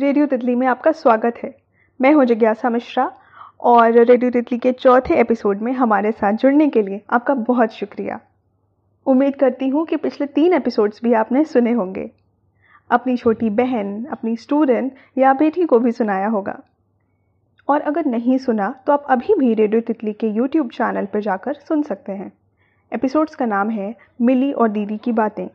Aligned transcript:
Radio 0.00 0.26
तितली 0.26 0.54
में 0.54 0.66
आपका 0.66 0.90
स्वागत 0.92 1.38
है। 1.44 1.54
मैं 2.00 2.12
हूँ 2.12 2.24
जिज्ञासा 2.24 2.68
मिश्रा 2.70 3.04
और 3.60 3.92
रेडियो 3.92 4.30
तितली 4.30 4.58
के 4.58 4.72
चौथे 4.72 5.14
एपिसोड 5.14 5.60
में 5.60 5.72
हमारे 5.72 6.12
साथ 6.12 6.32
जुड़ने 6.32 6.68
के 6.68 6.82
लिए 6.82 7.00
आपका 7.10 7.34
बहुत 7.34 7.72
शुक्रिया। 7.72 8.18
उम्मीद 9.06 9.36
करती 9.36 9.68
हूँ 9.68 9.84
कि 9.86 9.96
पिछले 9.96 10.26
तीन 10.26 10.54
एपिसोड्स 10.54 11.00
भी 11.04 11.12
आपने 11.12 11.44
सुने 11.44 11.72
होंगे। 11.72 12.10
अपनी 12.90 13.16
छोटी 13.16 13.50
बहन, 13.50 14.04
अपनी 14.04 14.36
स्टूडेंट 14.36 14.92
या 15.18 15.32
बेटी 15.34 15.64
को 15.64 15.78
भी 15.78 15.92
सुनाया 15.92 16.28
होगा। 16.28 16.58
और 17.68 17.80
अगर 17.80 18.06
नहीं 18.06 18.38
सुना 18.38 18.74
तो 18.86 18.92
आप 18.92 19.06
अभी 19.10 19.34
भी 19.34 19.54
रेडियो 19.54 19.80
तितली 19.80 20.12
के 20.12 20.28
यूट्यूब 20.28 20.70
चैनल 20.70 21.06
पर 21.06 21.20
जाकर 21.20 21.54
सुन 21.54 21.82
सकते 21.82 22.12
हैं। 22.12 22.32
एपिसोड्स 22.92 23.34
का 23.34 23.46
नाम 23.46 23.70
है 23.70 23.94
मिली 24.20 24.52
और 24.52 24.68
दीदी 24.68 24.98
की 24.98 25.12
बातें। 25.12 25.48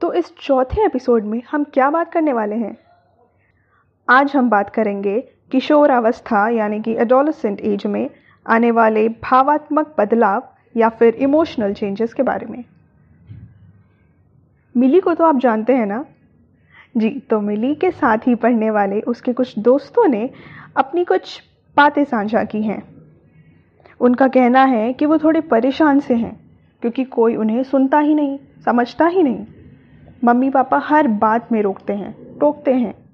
तो 0.00 0.12
इस 0.12 0.34
चौथे 0.40 0.84
एपिसोड 0.86 1.24
में 1.24 1.42
हम 1.50 1.64
क्या 1.64 1.90
बात 1.90 2.12
करने 2.12 2.32
वाले 2.32 2.56
हैं? 2.56 2.76
आज 4.08 4.32
हम 4.36 4.48
बात 4.50 4.70
करेंगे 4.70 5.20
किशोर 5.52 5.90
अवस्था, 5.90 6.48
यानी 6.48 6.80
कि 6.80 6.92
एडोलसेंट 6.92 7.60
एज 7.60 7.86
में 7.86 8.10
आने 8.46 8.70
वाले 8.70 9.08
भावात्मक 9.08 9.94
बदलाव 9.98 10.42
या 10.76 10.88
फिर 10.88 11.14
इमोशनल 11.14 11.72
चेंजेस 11.72 12.14
के 12.14 12.22
बारे 12.22 12.46
में। 12.46 12.64
मिली 14.76 15.00
को 15.00 15.14
तो 15.14 15.24
आप 15.24 15.38
जानते 15.38 15.72
हैं 15.72 15.86
ना? 15.86 16.04
जी 16.96 17.10
तो 17.30 17.40
मिली 17.40 17.74
के 17.74 17.90
साथ 17.90 18.18
ही 18.18 18.34
पढ़ने 18.34 18.70
वाले 18.70 19.00
उसके 19.00 19.32
कुछ 19.32 19.58
दोस्तों 19.58 20.06
ने 20.08 20.30
अपनी 20.76 21.04
कुछ 21.04 21.42
बातें 21.76 22.04
साझा 22.04 22.44
की 22.44 22.62
हैं। 22.62 22.82
उनका 24.00 24.28
कहना 24.28 24.64
है 24.64 24.92
कि 24.92 25.06
वो 25.06 25.18
थोड़े 25.18 25.40
परेशान 25.40 26.00
से 26.00 26.14
हैं, 26.14 26.40
क्योंकि 26.82 27.04
कोई 27.04 27.36
उन्हें 27.36 27.62
सुनता 27.62 27.98
ही 27.98 28.14
नहीं, 28.14 28.38
समझता 28.64 29.06
ही 29.06 29.22
नहीं। 29.22 29.46
मम्मी 30.24 30.50
पापा 30.50 30.78
हर 30.84 31.08
बात 31.08 31.52
में 31.52 31.62
रोकते 31.62 31.92
हैं, 31.92 32.38
टोकते 32.38 32.74
हैं। 32.74 33.07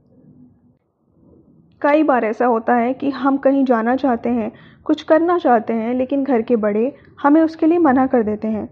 कई 1.84 2.02
बार 2.02 2.24
ऐसा 2.24 2.46
होता 2.46 2.74
है 2.74 2.94
कि 2.94 3.10
हम 3.10 3.36
कहीं 3.36 3.64
जाना 3.64 3.96
चाहते 3.96 4.28
हैं, 4.28 4.52
कुछ 4.84 5.02
करना 5.02 5.38
चाहते 5.38 5.72
हैं, 5.72 5.94
लेकिन 5.94 6.24
घर 6.24 6.42
के 6.42 6.56
बड़े 6.56 6.96
हमें 7.22 7.42
उसके 7.42 7.66
लिए 7.66 7.78
मना 7.78 8.06
कर 8.06 8.22
देते 8.22 8.48
हैं। 8.48 8.68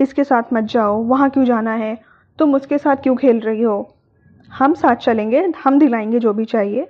इसके 0.00 0.24
साथ 0.24 0.42
मत 0.52 0.64
जाओ, 0.64 1.02
वहाँ 1.02 1.30
क्यों 1.30 1.44
जाना 1.44 1.72
है? 1.72 2.00
तुम 2.38 2.54
उसके 2.54 2.78
साथ 2.78 2.96
क्यों 2.96 3.16
खेल 3.16 3.40
रही 3.40 3.62
हो? 3.62 3.94
हम 4.52 4.74
साथ 4.74 4.96
चलेंगे, 4.96 5.52
हम 5.64 5.78
दिलाएँगे 5.78 6.18
जो 6.18 6.32
भी 6.32 6.44
चाहिए। 6.44 6.88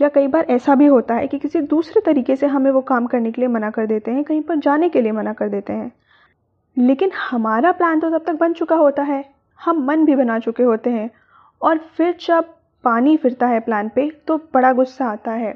या 0.00 0.08
कई 0.08 0.26
बार 0.26 0.46
ऐसा 0.50 0.74
भी 0.74 0.86
होता 0.86 1.14
है 1.14 1.26
कि 1.26 1.38
किसी 1.38 1.60
दूसरे 1.60 2.02
तरीके 2.06 2.36
से 2.36 2.46
हमें 2.46 2.70
वो 2.70 2.80
काम 2.80 3.06
करने 3.06 3.32
के 3.32 3.42
लिए 3.42 3.48
मना 3.48 3.70
कर 3.70 3.86
देते 3.86 4.10
हैं, 4.10 4.24
कहीं 4.24 4.42
पर 4.42 4.56
जाने 4.56 4.88
के 4.88 5.00
लिए 5.00 5.12
मना 5.12 5.32
कर 5.32 5.48
देते 5.48 5.72
हैं। 5.72 5.92
लेकिन 6.78 7.10
हमारा 7.30 7.72
प्लान 7.72 8.00
तो 8.00 8.10
तब 8.10 8.24
तक 8.26 8.32
बन 8.32 8.52
चुका 8.52 8.76
होता 8.76 9.02
है। 9.02 9.24
हम 9.64 9.84
मन 9.84 10.04
भी 10.04 10.16
बना 10.16 10.38
चुके 10.38 10.62
होते 10.62 10.90
हैं। 10.90 11.10
और 11.62 11.78
फिर 11.78 12.14
जब 12.26 12.44
पानी 12.84 13.16
फिरता 13.16 13.46
है 13.46 13.60
प्लान 13.60 13.88
पे 13.88 14.10
तो 14.26 14.36
बड़ा 14.54 14.72
गुस्सा 14.72 15.06
आता 15.06 15.32
है। 15.32 15.52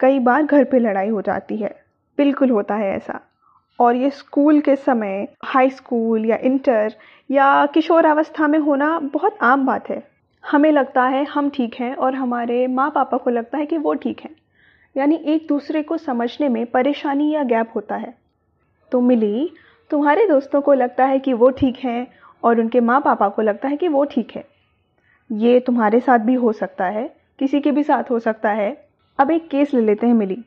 कई 0.00 0.18
बार 0.18 0.42
घर 0.42 0.64
पे 0.64 0.78
लड़ाई 0.78 1.08
हो 1.08 1.22
जाती 1.22 1.56
है। 1.56 1.74
बिल्कुल 2.18 2.50
होता 2.50 2.74
है 2.74 2.96
ऐसा। 2.96 3.20
और 3.78 3.96
ये 3.96 4.10
स्कूल 4.10 4.60
के 4.60 4.76
समय 4.76 5.28
हाई 5.44 5.70
स्कूल 5.70 6.24
या 6.26 6.36
इंटर 6.36 6.94
या 7.30 7.66
किशोर 7.66 8.04
अवस्था 8.04 8.48
में 8.48 8.58
होना 8.58 8.98
बहुत 8.98 9.38
आम 9.42 9.66
बात 9.66 9.88
है। 9.90 10.02
हमें 10.44 10.72
लगता 10.72 11.02
है 11.02 11.24
हम 11.24 11.50
ठीक 11.50 11.74
हैं 11.74 11.94
और 11.94 12.14
हमारे 12.14 12.66
माँ 12.66 12.90
पापा 12.90 13.16
को 13.16 13.30
लगता 13.30 13.58
है 13.58 13.66
कि 13.66 13.78
वो 13.78 13.94
ठीक 13.94 14.20
हैं। 14.20 14.34
यानी 14.96 15.16
एक 15.26 15.46
दूसरे 15.48 15.82
को 15.82 15.96
समझने 15.96 16.48
में 16.48 16.66
परेशानी 16.66 17.30
या 17.34 17.42
गैप 17.42 17.72
होता 17.74 17.96
है। 17.96 18.14
तो 18.92 19.00
मिली, 19.00 19.50
तुम्हारे 19.90 20.26
दोस्तों 20.28 20.60
को 20.60 20.72
लगता 20.72 21.04
है 21.04 21.18
कि 21.18 21.32
वो 21.32 21.50
ठीक 21.50 21.78
हैं 21.78 22.06
और 22.42 22.60
उनके 22.60 22.80
माँ 22.80 23.00
पापा 23.00 23.28
को 23.28 23.42
लगता 23.42 23.68
है 23.68 23.76
कि 23.76 23.88
वो 23.88 24.04
ठीक 24.04 24.32
है। 24.36 24.44
ये 25.30 25.58
तुम्हारे 25.60 26.00
साथ 26.00 26.18
भी 26.18 26.34
हो 26.34 26.52
सकता 26.52 26.84
है, 26.84 27.08
किसी 27.38 27.60
के 27.60 27.70
भी 27.70 27.82
साथ 27.82 28.10
हो 28.10 28.18
सकता 28.18 28.50
है। 28.50 28.76
अब 29.18 29.30
एक 29.30 29.48
केस 29.48 29.74
ले 29.74 29.80
लेते 29.80 30.06
हैं, 30.06 30.14
मिली। 30.14 30.38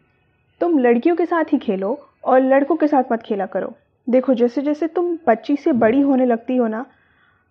तुम 0.62 0.78
लड़कियों 0.80 1.16
के 1.16 1.26
साथ 1.26 1.54
ही 1.54 1.58
खेलो 1.58 1.98
और 2.24 2.42
लड़कों 2.42 2.76
के 2.76 2.88
साथ 2.88 3.12
मत 3.12 3.22
खेला 3.22 3.46
करो। 3.46 3.74
देखो 4.08 4.34
जैसे 4.34 4.62
जैसे 4.62 4.88
तुम 4.88 5.18
बच्ची 5.28 5.56
से 5.56 5.72
बड़ी 5.74 6.02
होने 6.02 6.26
लगती 6.26 6.58
हो 6.58 6.68
ना, 6.68 6.86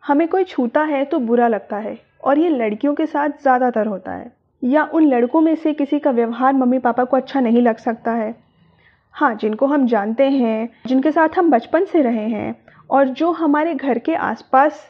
हमें 0.03 0.27
कोई 0.29 0.45
छूता 0.45 0.83
है 0.83 1.05
तो 1.05 1.19
बुरा 1.21 1.49
लगता 1.49 1.77
है 1.77 1.99
और 2.25 2.39
ये 2.39 2.49
लड़कियों 2.49 2.95
के 2.95 3.07
साथ 3.07 3.43
ज़्यादातर 3.43 3.87
होता 3.87 4.13
है। 4.13 4.31
या 4.63 4.85
उन 4.85 5.07
लड़कों 5.07 5.41
में 5.41 5.55
से 5.55 5.73
किसी 5.75 5.99
का 5.99 6.11
व्यवहार 6.11 6.53
मम्मी 6.53 6.79
पापा 6.79 7.05
को 7.05 7.17
अच्छा 7.17 7.41
नहीं 7.41 7.63
लग 7.63 7.77
सकता 7.77 8.13
है। 8.13 8.35
हाँ 9.15 9.35
जिनको 9.35 9.67
हम 9.67 9.87
जानते 9.87 10.25
हैं, 10.25 10.69
जिनके 10.87 11.11
साथ 11.11 11.39
हम 11.39 11.51
बचपन 11.51 11.85
से 11.85 12.03
रहे 12.03 12.29
हैं 12.29 12.55
और 12.91 13.09
जो 13.11 13.31
हमारे 13.33 13.75
घर 13.75 13.99
के 13.99 14.15
आसपास 14.15 14.87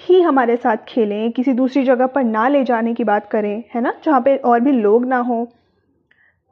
ही 0.00 0.20
हमारे 0.20 0.56
साथ 0.56 0.76
खेलें, 0.88 1.32
किसी 1.32 1.52
दूसरी 1.52 1.82
जगह 1.84 2.06
पर 2.06 2.24
ना 2.24 2.48
ले 2.48 2.64
जाने 2.64 2.94
की 2.94 3.04
बात 3.04 3.26
करें, 3.30 3.64
है 3.74 3.80
ना? 3.80 3.92
जहाँ 4.04 4.20
पे 4.20 4.36
और 4.36 4.60
भी 4.60 4.72
लोग 4.72 5.04
ना 5.04 5.18
हो, 5.18 5.48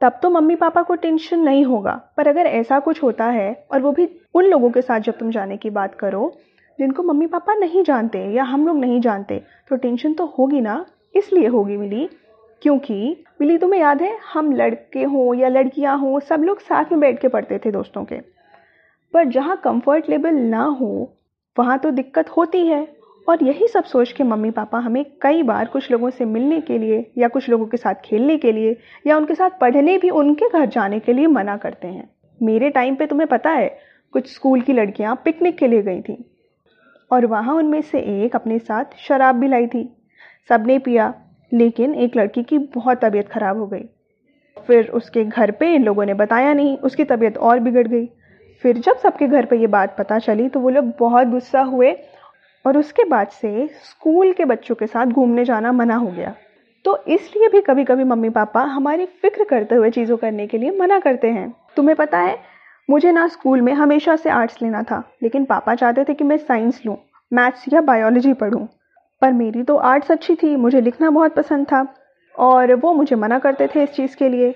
तब 0.01 0.19
तो 0.23 0.29
मम्मी 0.29 0.55
पापा 0.55 0.81
को 0.81 0.95
टेंशन 0.95 1.39
नहीं 1.39 1.65
होगा। 1.65 1.91
पर 2.17 2.27
अगर 2.27 2.45
ऐसा 2.45 2.79
कुछ 2.79 3.03
होता 3.03 3.25
है, 3.25 3.65
और 3.71 3.81
वो 3.81 3.91
भी 3.91 4.09
उन 4.33 4.45
लोगों 4.45 4.69
के 4.69 4.81
साथ 4.81 4.99
जब 4.99 5.17
तुम 5.17 5.31
जाने 5.31 5.57
की 5.57 5.69
बात 5.69 5.95
करो, 5.95 6.33
जिनको 6.79 7.03
मम्मी 7.03 7.27
पापा 7.27 7.53
नहीं 7.53 7.83
जानते 7.83 8.19
या 8.33 8.43
हम 8.43 8.67
लोग 8.67 8.77
नहीं 8.77 9.01
जानते 9.01 9.41
तो 9.69 9.75
टेंशन 9.75 10.13
तो 10.13 10.25
होगी 10.25 10.61
ना? 10.61 10.85
इसलिए 11.15 11.47
होगी 11.47 11.77
मिली, 11.77 12.09
क्योंकि 12.61 13.25
मिली 13.41 13.57
तुम्हें 13.57 13.79
याद 13.81 14.01
है, 14.01 14.17
हम 14.33 14.51
लड़के 14.51 15.03
हों 15.03 15.35
या 15.35 15.49
लड़कियाँ 15.49 15.97
हों, 15.97 16.19
सब 16.19 16.43
लोग 16.43 16.59
साथ 16.59 16.85
में 16.91 16.99
बैठ 16.99 17.19
के 17.21 17.27
पढ़ते 17.27 17.57
थे 17.57 17.71
दोस्तों 17.71 18.03
के। 18.03 18.15
पर 19.13 19.25
जहाँ 19.25 19.57
कंफर्ट 19.57 20.09
लेवल 20.09 20.35
ना 20.35 20.63
हो, 20.63 21.13
वहाँ 21.59 21.77
तो 21.79 21.91
दिक्कत 21.91 22.29
होती 22.29 22.65
है। 22.67 22.98
और 23.29 23.43
यही 23.43 23.67
सब 23.67 23.83
सोच 23.83 24.11
के 24.11 24.23
मम्मी 24.23 24.49
पापा 24.51 24.79
हमें 24.79 25.03
कई 25.21 25.43
बार 25.43 25.65
कुछ 25.65 25.91
लोगों 25.91 26.09
से 26.09 26.25
मिलने 26.25 26.59
के 26.61 26.77
लिए 26.77 27.11
या 27.17 27.27
कुछ 27.27 27.49
लोगों 27.49 27.65
के 27.65 27.77
साथ 27.77 27.95
खेलने 28.05 28.37
के 28.37 28.51
लिए 28.51 28.75
या 29.07 29.17
उनके 29.17 29.35
साथ 29.35 29.49
पढ़ने 29.61 29.97
भी 29.97 30.09
उनके 30.09 30.49
घर 30.49 30.65
जाने 30.65 30.99
के 30.99 31.13
लिए 31.13 31.27
मना 31.27 31.57
करते 31.57 31.87
हैं। 31.87 32.09
मेरे 32.41 32.69
टाइम 32.69 32.95
पे 32.95 33.05
तुम्हें 33.05 33.27
पता 33.27 33.51
है, 33.51 33.67
कुछ 34.13 34.33
स्कूल 34.33 34.61
की 34.61 34.73
लड़कियाँ 34.73 35.15
पिकनिक 35.15 35.57
के 35.57 35.67
लिए 35.67 35.81
गई 35.81 36.01
थी 36.01 36.17
और 37.11 37.25
वहाँ 37.25 37.55
उनमें 37.55 37.81
से 37.81 37.99
एक 38.25 38.35
अपने 38.35 38.59
साथ 38.59 38.97
शराब 38.97 39.35
भी 39.35 39.47
लाई 39.47 39.67
थी। 39.67 39.87
सबने 40.49 40.79
पिया, 40.79 41.13
लेकिन 41.51 41.95
एक 41.95 42.17
लड़की 42.17 42.43
की 42.43 42.57
बहुत 42.57 43.05
तबीयत 43.05 43.29
ख़राब 43.29 43.57
हो 43.57 43.67
गई। 43.67 43.83
फिर 44.67 44.87
उसके 44.87 45.23
घर 45.23 45.51
पे 45.51 45.73
इन 45.75 45.83
लोगों 45.83 46.05
ने 46.05 46.13
बताया 46.13 46.53
नहीं, 46.53 46.77
उसकी 46.77 47.03
तबीयत 47.03 47.37
और 47.37 47.59
बिगड़ 47.59 47.87
गई। 47.87 48.05
फिर 48.63 48.77
जब 48.77 48.97
सबके 48.97 49.27
घर 49.27 49.45
पे 49.45 49.57
ये 49.57 49.67
बात 49.67 49.95
पता 49.97 50.19
चली 50.19 50.49
तो 50.49 50.59
वो 50.59 50.69
लोग 50.69 50.93
बहुत 50.99 51.27
गुस्सा 51.27 51.61
हुए 51.61 51.91
और 52.65 52.77
उसके 52.77 53.03
बाद 53.03 53.27
से 53.27 53.67
स्कूल 53.67 54.33
के 54.33 54.45
बच्चों 54.45 54.75
के 54.75 54.87
साथ 54.87 55.05
घूमने 55.05 55.45
जाना 55.45 55.71
मना 55.71 55.95
हो 55.95 56.07
गया। 56.07 56.35
तो 56.85 56.97
इसलिए 57.07 57.47
भी 57.47 57.61
कभी 57.61 57.83
कभी 57.83 58.03
मम्मी 58.03 58.29
पापा 58.29 58.61
हमारी 58.61 59.05
फ़िक्र 59.05 59.43
करते 59.43 59.75
हुए 59.75 59.89
चीज़ों 59.89 60.17
करने 60.17 60.47
के 60.47 60.57
लिए 60.57 60.71
मना 60.71 60.99
करते 60.99 61.27
हैं। 61.27 61.55
तुम्हें 61.75 61.95
पता 61.95 62.19
है, 62.19 62.37
मुझे 62.89 63.11
ना 63.11 63.27
स्कूल 63.27 63.61
में 63.61 63.73
हमेशा 63.73 64.15
से 64.15 64.29
आर्ट्स 64.29 64.61
लेना 64.61 64.83
था, 64.83 65.03
लेकिन 65.23 65.45
पापा 65.45 65.75
चाहते 65.75 66.03
थे 66.03 66.13
कि 66.13 66.23
मैं 66.23 66.37
साइंस 66.37 66.81
लूँ, 66.85 66.97
मैथ्स 67.33 67.65
या 67.73 67.81
बायोलॉजी 67.81 68.33
पढ़ूँ। 68.33 68.67
पर 69.21 69.33
मेरी 69.33 69.63
तो 69.63 69.75
आर्ट्स 69.75 70.11
अच्छी 70.11 70.35
थी, 70.35 70.55
मुझे 70.55 70.81
लिखना 70.81 71.09
बहुत 71.09 71.35
पसंद 71.35 71.65
था, 71.65 71.95
और 72.35 72.73
वो 72.73 72.93
मुझे 72.93 73.15
मना 73.15 73.39
करते 73.39 73.67
थे 73.67 73.83
इस 73.83 73.89
चीज़ 73.89 74.15
के 74.17 74.29
लिए। 74.29 74.55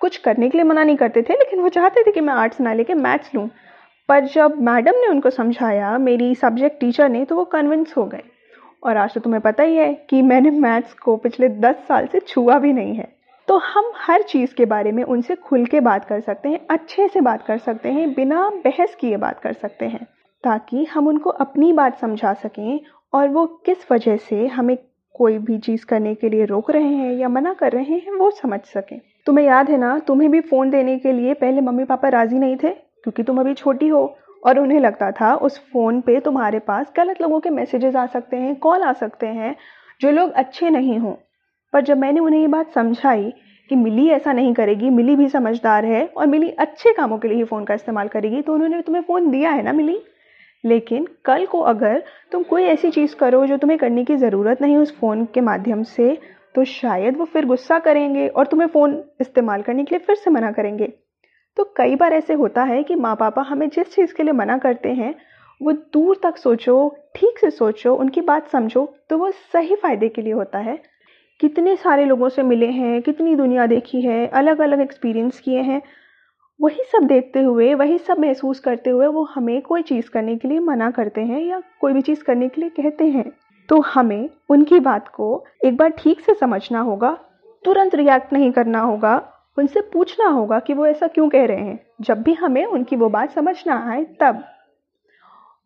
कुछ 0.00 0.16
करने 0.16 0.48
के 0.48 0.58
लिए 0.58 0.64
मना 0.64 0.84
नहीं 0.84 0.96
करते 0.96 1.22
थे, 1.22 1.34
लेकिन 1.34 1.60
वो 1.60 1.68
चाहते 1.68 2.02
थे 2.02 2.12
कि 2.12 2.20
मैं 2.20 2.34
आर्ट्स 2.34 2.60
ना 2.60 2.72
लेके 2.72 2.94
मैथ्स 2.94 3.34
लूँ। 3.34 3.48
पर 4.08 4.24
जब 4.24 4.60
मैडम 4.60 4.92
ने 4.94 5.06
उनको 5.06 5.30
समझाया, 5.30 5.98
मेरी 5.98 6.34
सब्जेक्ट 6.34 6.80
टीचर 6.80 7.08
ने 7.08 7.24
तो 7.24 7.36
वो 7.36 7.44
कन्विंस 7.44 7.94
हो 7.96 8.04
गए। 8.04 8.22
और 8.84 8.96
आज 8.96 9.14
तो 9.14 9.20
तुम्हें 9.20 9.40
पता 9.40 9.62
ही 9.62 9.76
है 9.76 9.94
कि 10.10 10.22
मैंने 10.22 10.50
मैथ्स 10.50 10.92
को 10.94 11.16
पिछले 11.16 11.48
दस 11.48 11.74
साल 11.88 12.06
से 12.06 12.20
छुआ 12.20 12.58
भी 12.58 12.72
नहीं 12.72 12.94
है। 12.94 13.08
तो 13.48 13.56
हम 13.56 13.92
हर 13.96 14.22
चीज़ 14.22 14.54
के 14.54 14.64
बारे 14.66 14.92
में 14.92 15.02
उनसे 15.04 15.34
खुल 15.34 15.64
के 15.66 15.80
बात 15.80 16.04
कर 16.04 16.20
सकते 16.20 16.48
हैं, 16.48 16.60
अच्छे 16.70 17.08
से 17.08 17.20
बात 17.20 17.46
कर 17.46 17.58
सकते 17.58 17.88
हैं, 17.88 18.14
बिना 18.14 18.48
बहस 18.64 18.94
किए 18.94 19.16
बात 19.16 19.40
कर 19.40 19.52
सकते 19.52 19.86
हैं, 19.86 20.06
ताकि 20.44 20.84
हम 20.84 21.08
उनको 21.08 21.30
अपनी 21.30 21.72
बात 21.72 21.98
समझा 21.98 22.32
सकें 22.32 22.80
और 23.12 23.28
वो 23.28 23.46
किस 23.46 23.92
वजह 23.92 24.16
से 24.16 24.46
हमें 24.46 24.78
कोई 25.14 25.38
भी 25.38 25.58
चीज़ 25.58 25.86
करने 25.86 26.14
के 26.14 26.28
लिए 26.28 26.44
रोक 26.44 26.70
रहे 26.70 26.94
हैं 26.94 27.14
या 27.14 27.28
मना 27.28 27.54
कर 27.54 27.72
रहे 27.72 27.94
हैं, 27.94 28.18
वो 28.18 28.30
समझ 28.30 28.60
सकें। 28.60 29.00
तुम्हें 29.26 29.46
याद 29.46 29.70
है 29.70 29.78
ना, 29.78 29.98
तुम्हें 29.98 30.30
भी 30.30 30.40
फ़ोन 30.40 30.70
देने 30.70 30.98
के 30.98 31.12
लिए 31.12 31.34
पहले 31.34 31.60
मम्मी 31.60 31.84
पापा 31.84 32.08
राज़ी 32.08 32.38
नहीं 32.38 32.56
थे? 32.56 32.87
क्योंकि 33.04 33.22
तुम 33.22 33.40
अभी 33.40 33.54
छोटी 33.54 33.88
हो 33.88 34.02
और 34.42 34.58
उन्हें 34.58 34.80
लगता 34.80 35.10
था 35.10 35.34
उस 35.34 35.58
फ़ोन 35.72 36.00
पे 36.00 36.18
तुम्हारे 36.20 36.58
पास 36.58 36.92
गलत 36.96 37.20
लोगों 37.22 37.40
के 37.40 37.50
मैसेजेस 37.50 37.96
आ 37.96 38.06
सकते 38.06 38.36
हैं 38.36 38.54
कॉल 38.56 38.82
आ 38.82 38.92
सकते 38.92 39.26
हैं, 39.26 39.54
जो 40.00 40.10
लोग 40.10 40.32
अच्छे 40.32 40.70
नहीं 40.70 40.98
हों। 40.98 41.14
पर 41.72 41.80
जब 41.80 41.98
मैंने 41.98 42.20
उन्हें 42.20 42.40
ये 42.40 42.46
बात 42.46 42.72
समझाई 42.72 43.32
कि 43.70 43.76
मिली 43.76 44.08
ऐसा 44.08 44.32
नहीं 44.32 44.52
करेगी, 44.54 44.90
मिली 44.90 45.16
भी 45.16 45.28
समझदार 45.28 45.84
है 45.84 46.04
और 46.06 46.26
मिली 46.26 46.50
अच्छे 46.50 46.92
कामों 46.92 47.18
के 47.18 47.28
लिए 47.28 47.36
ही 47.36 47.44
फ़ोन 47.44 47.64
का 47.64 47.74
इस्तेमाल 47.74 48.08
करेगी 48.08 48.42
तो 48.42 48.54
उन्होंने 48.54 48.80
तुम्हें 48.82 49.02
फ़ोन 49.02 49.30
दिया 49.30 49.50
है 49.50 49.62
ना 49.62 49.72
मिली? 49.72 49.98
लेकिन 50.64 51.06
कल 51.24 51.44
को 51.46 51.60
अगर 51.62 52.02
तुम 52.32 52.42
कोई 52.42 52.62
ऐसी 52.62 52.90
चीज़ 52.90 53.14
करो 53.16 53.44
जो 53.46 53.56
तुम्हें 53.56 53.78
करने 53.78 54.04
की 54.04 54.16
ज़रूरत 54.16 54.62
नहीं 54.62 54.76
उस 54.76 54.96
फ़ोन 54.98 55.24
के 55.24 55.40
माध्यम 55.40 55.82
से 55.82 56.16
तो 56.54 56.64
शायद 56.64 57.16
वो 57.16 57.24
फिर 57.24 57.46
गुस्सा 57.46 57.78
करेंगे 57.78 58.26
और 58.28 58.46
तुम्हें 58.46 58.68
फ़ोन 58.68 59.02
इस्तेमाल 59.20 59.62
करने 59.62 59.84
के 59.84 59.94
लिए 59.94 60.04
फिर 60.06 60.16
से 60.16 60.30
मना 60.30 60.50
करेंगे। 60.52 60.92
तो 61.58 61.64
कई 61.76 61.94
बार 61.96 62.12
ऐसे 62.12 62.34
होता 62.34 62.62
है 62.62 62.82
कि 62.82 62.94
माँ 62.94 63.14
पापा 63.16 63.42
हमें 63.42 63.68
जिस 63.68 63.94
चीज़ 63.94 64.12
के 64.14 64.22
लिए 64.22 64.32
मना 64.32 64.56
करते 64.58 64.88
हैं, 64.88 65.14
वो 65.60 65.72
दूर 65.72 66.18
तक 66.22 66.36
सोचो, 66.36 66.88
ठीक 67.14 67.38
से 67.38 67.50
सोचो, 67.50 67.94
उनकी 67.94 68.20
बात 68.20 68.48
समझो 68.48 68.84
तो 69.10 69.16
वो 69.18 69.30
सही 69.52 69.74
फ़ायदे 69.74 70.08
के 70.08 70.22
लिए 70.22 70.32
होता 70.32 70.58
है। 70.58 70.78
कितने 71.40 71.74
सारे 71.76 72.04
लोगों 72.04 72.28
से 72.28 72.42
मिले 72.42 72.66
हैं, 72.66 73.00
कितनी 73.02 73.34
दुनिया 73.36 73.66
देखी 73.66 74.00
है 74.00 74.26
अलग 74.26 74.60
अलग 74.60 74.80
एक्सपीरियंस 74.80 75.40
किए 75.40 75.60
हैं, 75.60 75.80
वही 76.60 76.84
सब 76.92 77.06
देखते 77.06 77.40
हुए, 77.40 77.72
वही 77.74 77.98
सब 77.98 78.18
महसूस 78.18 78.60
करते 78.60 78.90
हुए 78.90 79.06
वो 79.06 79.24
हमें 79.24 79.60
कोई 79.62 79.82
चीज़ 79.82 80.10
करने 80.10 80.36
के 80.36 80.48
लिए 80.48 80.58
मना 80.60 80.90
करते 80.90 81.20
हैं 81.20 81.40
या 81.40 81.60
कोई 81.80 81.92
भी 81.92 82.02
चीज़ 82.02 82.22
करने 82.24 82.48
के 82.48 82.60
लिए 82.60 82.70
कहते 82.72 83.06
हैं। 83.06 83.30
तो 83.68 83.80
हमें 83.84 84.28
उनकी 84.50 84.78
बात 84.80 85.08
को 85.08 85.44
एक 85.64 85.76
बार 85.76 85.90
ठीक 85.98 86.20
से 86.20 86.34
समझना 86.34 86.80
होगा, 86.80 87.12
तुरंत 87.64 87.94
रिएक्ट 87.94 88.32
नहीं 88.32 88.50
करना 88.52 88.80
होगा 88.80 89.16
उनसे 89.58 89.80
पूछना 89.80 90.26
होगा 90.28 90.58
कि 90.58 90.74
वो 90.74 90.86
ऐसा 90.86 91.06
क्यों 91.06 91.28
कह 91.28 91.46
रहे 91.46 91.60
हैं। 91.60 91.86
जब 92.00 92.22
भी 92.22 92.34
हमें 92.34 92.64
उनकी 92.64 92.96
वो 92.96 93.08
बात 93.08 93.30
समझ 93.30 93.64
ना 93.66 93.90
आए, 93.90 94.04
तब। 94.04 94.44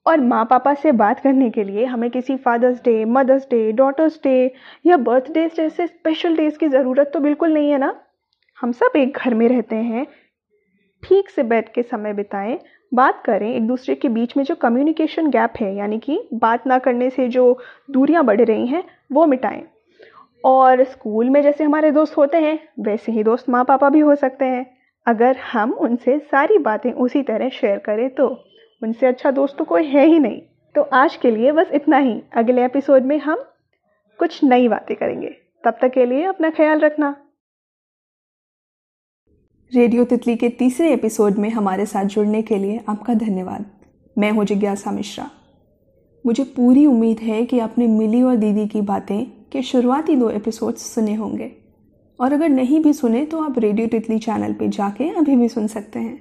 और 0.07 0.21
माँ 0.21 0.45
पापा 0.45 0.75
से 0.75 0.93
बात 0.93 1.21
करने 1.21 1.51
के 1.51 1.65
लिए 1.65 1.85
हमें 1.85 2.11
किसी 2.11 2.37
Father's 2.37 2.83
Day, 2.85 3.05
Mother's 3.05 3.45
Day, 3.45 3.73
Daughter's 3.73 4.21
Day 4.25 4.55
या 4.87 4.97
बर्थडे 4.97 5.49
जैसे 5.49 5.87
स्पेशल 5.87 6.37
डेज़ 6.37 6.59
की 6.59 6.69
ज़रूरत 6.69 7.11
तो 7.15 7.21
बिल्कुल 7.21 7.55
नहीं 7.55 7.71
है 7.71 7.79
ना? 7.79 8.01
हम 8.61 8.73
सब 8.73 8.97
एक 8.97 9.17
घर 9.17 9.35
में 9.35 9.49
रहते 9.49 9.77
हैं। 9.77 10.07
ठीक 11.03 11.31
से 11.31 11.43
बैठ 11.43 11.73
के 11.73 11.83
समय 11.83 12.13
बिताएँ, 12.13 12.59
बात 12.95 13.23
करें 13.25 13.55
एक 13.55 13.67
दूसरे 13.67 13.95
के 13.95 14.09
बीच 14.09 14.37
में 14.37 14.45
जो 14.45 14.55
कम्युनिकेशन 14.55 15.31
गैप 15.31 15.53
है, 15.61 15.77
यानी 15.77 15.99
कि 15.99 16.29
बात 16.35 16.67
ना 16.67 16.79
करने 16.79 17.11
से 17.11 17.29
जो 17.29 17.59
दूरियाँ 17.91 18.25
बढ़ 18.25 18.41
रही 18.41 18.67
हैं, 18.67 18.85
वो 19.13 19.27
मिटाएँ। 19.27 19.65
और 20.45 20.83
स्कूल 20.85 21.31
में 21.31 21.43
जैसे 21.43 21.65
हमारे 21.65 21.91
दोस्त 21.91 22.17
होते 22.17 22.37
हैं, 22.37 22.59
वैसे 22.81 23.13
ही 23.13 23.23
दोस्त 23.25 23.49
माँ 23.49 23.65
पापा 23.65 23.89
भी 23.89 24.01
हो 24.01 24.15
सकते 24.15 24.45
हैं। 24.45 24.67
अगर 25.07 25.37
हम 25.53 25.73
उनसे 25.73 26.19
सारी 26.21 26.59
बातें 26.59 26.93
उसी 26.93 27.23
तरह 27.23 27.49
शेयर 27.49 27.79
करें 27.79 28.09
तो 28.11 28.27
उनसे 28.83 29.07
अच्छा 29.07 29.31
दोस्त 29.31 29.57
तो 29.59 29.65
कोई 29.65 29.87
है 29.87 30.07
ही 30.07 30.19
नहीं। 30.19 30.41
तो 30.75 30.83
आज 30.83 31.17
के 31.17 31.31
लिए 31.31 31.53
बस 31.53 31.71
इतना 31.75 31.97
ही। 31.97 32.23
अगले 32.37 32.65
एपिसोड 32.65 33.03
में 33.03 33.19
हम 33.19 33.45
कुछ 34.21 34.43
नई 34.45 34.69
बातें 34.69 34.97
करेंगे। 34.97 35.31
तब 35.65 35.77
तक 35.83 35.93
के 35.93 36.07
लिए 36.07 36.25
अपना 36.25 36.51
ख्याल 36.51 36.81
रखना। 36.81 37.15
रेडियो 39.73 40.05
तितली 40.05 40.37
के 40.37 40.49
तीसरे 40.49 40.93
एपिसोड 40.93 41.39
में 41.39 41.49
हमारे 41.51 41.87
साथ 41.87 42.05
जुड़ने 42.05 42.43
के 42.43 42.59
लिए 42.59 42.81
आपका 42.89 43.15
धन्यवाद। 43.15 43.65
मैं 44.17 44.31
हूँ 44.31 44.45
जिज्ञासा 44.45 44.91
मिश्रा। 44.91 45.31
मुझे 46.25 46.45
पूरी 46.57 46.87
उम्मीद 46.87 47.19
है 47.19 47.45
कि 47.47 47.59
आपने 47.59 47.87
मिली 47.87 48.23
और 48.23 48.37
दीदी 48.37 48.67
की 48.69 48.81
बातें 48.81 49.25
के 49.53 49.63
शुरुआती 49.63 50.17
दो 50.17 50.31
एपिसोड्स 50.31 50.95
सुने 50.95 51.15
होंगे। 51.15 51.53
और 52.21 52.33
अगर 52.33 52.49
नहीं 52.49 52.81
भी 52.81 52.93
सुने 52.93 53.25
तो 53.25 53.41
आप 53.41 53.59
रेडियो 53.59 53.87
तितली 53.87 54.19
चैनल 54.19 54.53
पे 54.53 54.69
जाके 54.69 55.09
अभी 55.09 55.37
भी 55.37 55.49
सुन 55.49 55.67
सकते 55.67 55.99
हैं। 55.99 56.21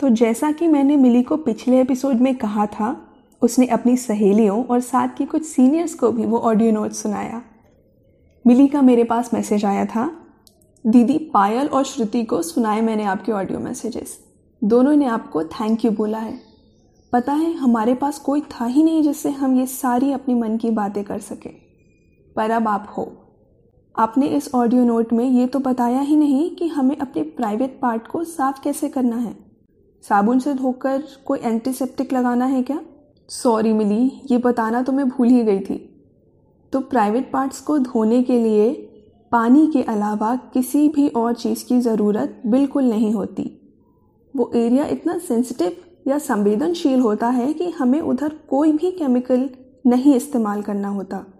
तो 0.00 0.08
जैसा 0.08 0.52
कि 0.52 0.68
मैंने 0.68 0.96
मिली 0.96 1.22
को 1.22 1.36
पिछले 1.36 1.80
एपिसोड 1.80 2.14
में 2.14 2.34
कहा 2.34 2.66
था, 2.66 3.14
उसने 3.42 3.66
अपनी 3.66 3.96
सहेलियों 3.96 4.64
और 4.64 4.80
साथ 4.80 5.08
की 5.18 5.24
कुछ 5.24 5.44
सीनियर्स 5.44 5.94
को 5.94 6.12
भी 6.12 6.24
वो 6.24 6.38
ऑडियो 6.38 6.72
नोट 6.72 6.92
सुनाया। 6.92 7.42
मिली 8.46 8.68
का 8.68 8.82
मेरे 8.82 9.04
पास 9.04 9.34
मैसेज 9.34 9.64
आया 9.64 9.84
था, 9.86 10.10
दीदी, 10.86 11.18
पायल 11.18 11.66
और 11.66 11.84
श्रुति 11.84 12.24
को 12.24 12.42
सुनाए 12.42 12.80
मैंने 12.80 13.04
आपके 13.04 13.32
ऑडियो 13.32 13.58
मैसेजेस 13.58 14.18
दोनों 14.64 14.96
ने 14.96 15.06
आपको 15.06 15.44
थैंक 15.44 15.84
यू 15.84 15.90
बोला 15.90 16.18
है। 16.18 16.40
पता 17.12 17.32
है, 17.32 17.54
हमारे 17.54 17.94
पास 17.94 18.18
कोई 18.18 18.40
था 18.40 18.64
ही 18.64 18.82
नहीं 18.82 19.02
जिससे 19.02 19.30
हम 19.30 19.56
ये 19.56 19.66
सारी 19.66 20.12
अपनी 20.12 20.34
मन 20.34 20.56
की 20.56 20.70
बातें 20.70 21.04
कर 21.04 21.18
सके। 21.18 21.63
पर 22.36 22.50
अब 22.50 22.68
आप 22.68 22.94
हो। 22.98 23.12
आपने 23.98 24.26
इस 24.26 24.50
ऑडियो 24.54 24.84
नोट 24.84 25.12
में 25.12 25.24
ये 25.24 25.46
तो 25.46 25.58
बताया 25.58 26.00
ही 26.00 26.16
नहीं 26.16 26.50
कि 26.50 26.68
हमें 26.68 26.96
अपने 26.96 27.22
प्राइवेट 27.22 27.78
पार्ट 27.82 28.06
को 28.06 28.24
साफ़ 28.24 28.62
कैसे 28.64 28.88
करना 28.88 29.16
है। 29.16 29.36
साबुन 30.04 30.38
से 30.38 30.54
धोकर 30.54 31.02
कोई 31.26 31.38
एंटीसेप्टिक 31.38 32.12
लगाना 32.12 32.44
है 32.44 32.62
क्या? 32.62 32.80
सॉरी 33.28 33.72
मिली, 33.72 34.22
ये 34.30 34.38
बताना 34.38 34.82
तो 34.82 34.92
मैं 34.92 35.08
भूल 35.08 35.28
ही 35.28 35.42
गई 35.42 35.60
थी। 35.60 35.76
तो 36.72 36.80
प्राइवेट 36.80 37.32
पार्ट्स 37.32 37.60
को 37.60 37.78
धोने 37.78 38.22
के 38.22 38.38
लिए 38.38 38.72
पानी 39.32 39.66
के 39.66 39.82
अलावा 39.82 40.36
किसी 40.36 40.88
भी 40.88 41.08
और 41.08 41.34
चीज़ 41.34 41.64
की 41.64 41.80
ज़रूरत 41.80 42.42
बिल्कुल 42.46 42.84
नहीं 42.84 43.12
होती। 43.12 43.50
वो 44.36 44.50
एरिया 44.54 44.84
इतना 44.86 45.18
सेंसिटिव 45.18 45.76
या 46.08 46.18
संवेदनशील 46.18 47.00
होता 47.00 47.28
है 47.28 47.52
कि 47.52 47.70
हमें 47.70 48.00
उधर 48.00 48.28
कोई 48.50 48.72
भी 48.72 48.90
केमिकल 48.90 49.50
नहीं 49.86 50.14
इस्तेमाल 50.14 50.62
करना 50.62 50.88
होता। 50.88 51.33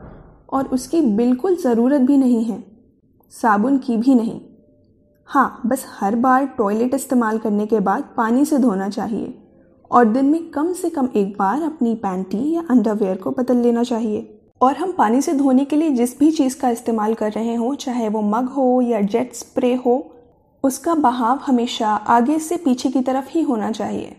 और 0.49 0.67
उसकी 0.69 1.01
बिल्कुल 1.13 1.57
ज़रूरत 1.57 2.01
भी 2.01 2.17
नहीं 2.17 2.45
है, 2.45 2.63
साबुन 3.33 3.79
की 3.79 3.97
भी 3.97 4.15
नहीं। 4.15 4.41
हाँ 5.29 5.61
बस 5.67 5.87
हर 5.91 6.17
बार 6.17 6.47
टॉयलेट 6.59 6.95
इस्तेमाल 6.95 7.39
करने 7.39 7.67
के 7.67 7.81
बाद 7.81 8.09
पानी 8.17 8.45
से 8.45 8.59
धोना 8.59 8.89
चाहिए 8.89 9.35
और 9.91 10.05
दिन 10.07 10.25
में 10.25 10.49
कम 10.51 10.73
से 10.73 10.91
कम 10.91 11.09
एक 11.17 11.37
बार 11.39 11.63
अपनी 11.63 11.95
पैंटी 11.97 12.51
या 12.51 12.63
अंडरवेयर 12.71 13.17
को 13.17 13.31
बदल 13.33 13.57
लेना 13.57 13.83
चाहिए। 13.85 14.31
और 14.61 14.77
हम 14.77 14.93
पानी 14.93 15.21
से 15.23 15.33
धोने 15.33 15.65
के 15.65 15.77
लिए 15.77 15.91
जिस 15.91 16.19
भी 16.19 16.31
चीज़ 16.33 16.59
का 16.61 16.69
इस्तेमाल 16.71 17.15
कर 17.15 17.33
रहे 17.33 17.55
हों, 17.55 17.75
चाहे 17.75 18.09
वो 18.09 18.21
मग 18.23 18.49
हो 18.49 18.81
या 18.83 19.01
जेट 19.03 19.35
स्प्रे 19.35 19.75
हो, 19.77 20.11
उसका 20.65 20.95
बहाव 20.97 21.39
हमेशा 21.47 21.89
आगे 21.89 22.39
से 22.39 22.57
पीछे 22.57 22.91
की 22.91 23.01
तरफ़ 23.03 23.29
ही 23.31 23.43
होना 23.43 23.71
चाहिए। 23.73 24.15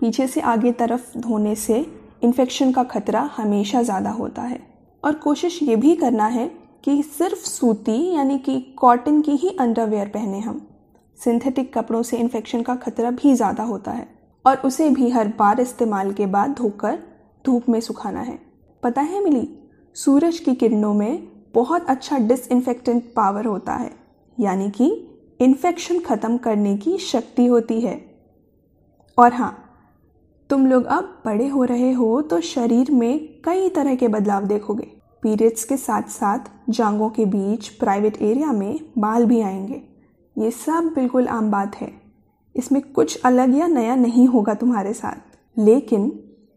पीछे 0.00 0.26
से 0.26 0.40
आगे 0.42 0.72
तरफ़ 0.72 1.18
धोने 1.18 1.54
से 1.56 1.78
इन्फेक्शन 2.24 2.72
का 2.72 2.84
खतरा 2.84 3.20
हमेशा 3.36 3.82
ज़्यादा 3.82 4.10
होता 4.10 4.42
है। 4.42 4.60
और 5.04 5.14
कोशिश 5.14 5.62
ये 5.62 5.76
भी 5.76 5.94
करना 5.96 6.26
है 6.26 6.46
कि 6.84 7.02
सिर्फ़ 7.02 7.44
सूती 7.48 7.98
यानी 8.08 8.38
कि 8.38 8.58
कॉटन 8.78 9.20
की 9.22 9.32
ही 9.32 9.56
अंडरवेयर 9.60 10.08
पहने 10.08 10.40
हम। 10.40 10.60
सिंथेटिक 11.18 11.72
कपड़ों 11.74 12.02
से 12.02 12.16
इन्फेक्शन 12.16 12.62
का 12.62 12.74
खतरा 12.76 13.10
भी 13.12 13.34
ज़्यादा 13.34 13.64
होता 13.64 13.90
है 13.90 14.06
और 14.44 14.56
उसे 14.58 14.88
भी 14.90 15.10
हर 15.10 15.28
बार 15.38 15.60
इस्तेमाल 15.60 16.12
के 16.12 16.26
बाद 16.26 16.54
धोकर 16.54 16.98
धूप 17.44 17.68
में 17.68 17.80
सुखाना 17.80 18.20
है। 18.20 18.38
पता 18.82 19.00
है 19.02 19.22
मिली, 19.24 19.48
सूरज 19.96 20.38
की 20.38 20.54
किरणों 20.54 20.92
में 20.94 21.28
बहुत 21.54 21.86
अच्छा 21.86 22.18
डिसइनफेक्टेंट 22.18 23.02
पावर 23.16 23.44
होता 23.44 23.72
है, 23.72 23.90
यानी 24.38 24.70
कि 24.70 24.90
इन्फेक्शन 25.40 25.98
ख़त्म 26.00 26.36
करने 26.38 26.76
की 26.76 26.96
शक्ति 27.00 27.46
होती 27.46 27.80
है। 27.80 27.94
और 29.18 29.32
हाँ 29.32 29.61
तुम 30.52 30.66
लोग 30.66 30.84
अब 30.84 31.04
बड़े 31.24 31.46
हो 31.48 31.64
रहे 31.64 31.92
हो 31.92 32.20
तो 32.22 32.40
शरीर 32.40 32.90
में 32.90 33.18
कई 33.44 33.68
तरह 33.68 33.94
के 33.94 34.08
बदलाव 34.08 34.44
देखोगे। 34.44 34.86
पीरियड्स 35.22 35.64
के 35.64 35.76
साथ 35.76 36.02
साथ 36.02 36.38
जांगों 36.70 37.08
के 37.10 37.24
बीच 37.24 37.68
प्राइवेट 37.68 38.22
एरिया 38.22 38.52
में 38.52 38.80
बाल 38.98 39.24
भी 39.24 39.40
आएँगे। 39.40 39.80
ये 40.36 40.50
सब 40.50 40.92
बिल्कुल 40.94 41.28
आम 41.28 41.50
बात 41.50 41.76
है। 41.76 41.90
इसमें 42.56 42.82
कुछ 42.82 43.20
अलग 43.24 43.56
या 43.58 43.66
नया 43.66 43.94
नहीं 43.94 44.26
होगा 44.26 44.54
तुम्हारे 44.54 44.92
साथ। 44.92 45.58
लेकिन 45.58 46.12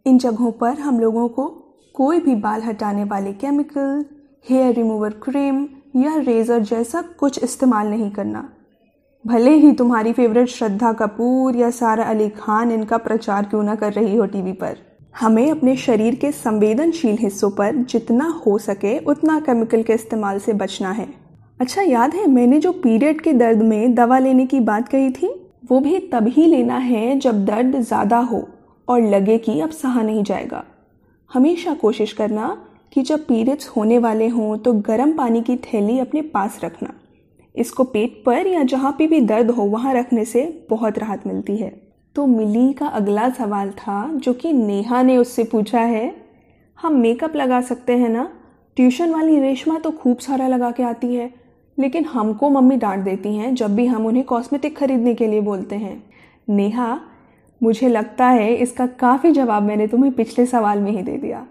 इन 0.05 0.17
जगहों 0.17 0.51
पर 0.51 0.79
हम 0.79 0.99
लोगों 0.99 1.27
को 1.27 1.47
कोई 1.95 2.19
भी 2.19 2.35
बाल 2.35 2.61
हटाने 2.61 3.03
वाले 3.03 3.33
केमिकल 3.33 4.05
हेयर 4.49 4.75
रिमूवर 4.75 5.09
क्रीम 5.09 5.67
या 5.95 6.15
रेज़र 6.15 6.59
जैसा 6.59 7.01
कुछ 7.01 7.43
इस्तेमाल 7.43 7.87
नहीं 7.87 8.11
करना। 8.11 8.49
भले 9.25 9.51
ही 9.51 9.71
तुम्हारी 9.71 10.11
फेवरेट 10.13 10.47
श्रद्धा 10.47 10.91
कपूर 10.93 11.55
या 11.55 11.69
सारा 11.71 12.03
अली 12.03 12.27
खान 12.31 12.71
इनका 12.71 12.97
प्रचार 12.97 13.45
क्यों 13.45 13.61
ना 13.63 13.75
कर 13.75 13.93
रही 13.93 14.15
हो 14.15 14.25
टीवी 14.25 14.51
पर। 14.53 14.75
हमें 15.15 15.49
अपने 15.51 15.75
शरीर 15.75 16.15
के 16.15 16.31
संवेदनशील 16.31 17.17
हिस्सों 17.19 17.49
पर 17.51 17.75
जितना 17.83 18.27
हो 18.45 18.57
सके 18.57 18.97
उतना 19.05 19.39
केमिकल 19.39 19.83
के 19.83 19.93
इस्तेमाल 19.93 20.39
से 20.39 20.53
बचना 20.53 20.91
है। 20.91 21.07
अच्छा 21.59 21.81
याद 21.81 22.13
है, 22.13 22.27
मैंने 22.27 22.59
जो 22.59 22.71
पीरियड 22.73 23.21
के 23.21 23.33
दर्द 23.33 23.61
में 23.61 23.95
दवा 23.95 24.19
लेने 24.19 24.45
की 24.45 24.59
बात 24.61 24.89
कही 24.89 25.09
थी? 25.11 25.33
वो 25.65 25.79
भी 25.79 25.99
तभी 26.11 26.45
लेना 26.45 26.77
है 26.77 27.17
जब 27.19 27.43
दर्द 27.45 27.79
ज़्यादा 27.79 28.17
हो 28.21 28.47
और 28.87 29.01
लगे 29.03 29.37
कि 29.37 29.59
अब 29.61 29.69
सहा 29.71 30.01
नहीं 30.01 30.23
जाएगा। 30.23 30.63
हमेशा 31.31 31.73
कोशिश 31.75 32.13
करना 32.13 32.55
कि 32.93 33.01
जब 33.01 33.25
पीरियड्स 33.25 33.67
होने 33.67 33.97
वाले 33.99 34.27
हों 34.27 34.57
तो 34.57 34.73
गर्म 34.83 35.13
पानी 35.13 35.41
की 35.41 35.55
थैली 35.63 35.99
अपने 35.99 36.21
पास 36.29 36.59
रखना। 36.63 36.93
इसको 37.57 37.83
पेट 37.83 38.21
पर 38.25 38.47
या 38.47 38.63
जहाँ 38.63 38.95
पे 38.97 39.07
भी 39.07 39.21
दर्द 39.21 39.51
हो, 39.51 39.63
वहाँ 39.63 39.93
रखने 39.93 40.25
से 40.25 40.65
बहुत 40.69 40.99
राहत 40.99 41.27
मिलती 41.27 41.57
है। 41.57 41.69
तो 42.15 42.25
मिली 42.25 42.73
का 42.73 42.87
अगला 42.87 43.29
सवाल 43.29 43.69
था, 43.69 44.11
जो 44.13 44.33
कि 44.33 44.53
नेहा 44.53 45.01
ने 45.01 45.17
उससे 45.17 45.43
पूछा 45.43 45.79
है, 45.79 46.15
हम 46.79 46.95
मेकअप 46.95 47.35
लगा 47.35 47.61
सकते 47.61 47.97
हैं 47.97 48.09
ना? 48.09 48.29
ट्यूशन 48.77 49.09
वाली 49.09 49.39
रेशमा 49.39 49.79
तो 49.79 49.91
खूब 49.91 50.17
सारा 50.17 50.47
लगा 50.47 50.71
के 50.71 50.83
आती 50.83 51.15
है, 51.15 51.31
लेकिन 51.77 52.05
हमको 52.05 52.49
मम्मी 52.49 52.77
डांट 52.77 53.03
देती 53.03 53.35
हैं 53.35 53.53
जब 53.55 53.75
भी 53.75 53.85
हम 53.85 54.05
उन्हें 54.05 54.23
कॉस्मेटिक 54.25 54.77
खरीदने 54.77 55.13
के 55.15 55.27
लिए 55.27 55.41
बोलते 55.41 55.75
हैं। 55.75 56.03
नेहा, 56.49 56.99
मुझे 57.61 57.87
लगता 57.87 58.27
है 58.27 58.53
इसका 58.55 58.87
काफ़ी 58.87 59.31
जवाब 59.31 59.63
मैंने 59.63 59.87
तुम्हें 59.87 60.11
पिछले 60.13 60.45
सवाल 60.45 60.79
में 60.79 60.91
ही 60.91 61.01
दे 61.01 61.17
दिया। 61.17 61.45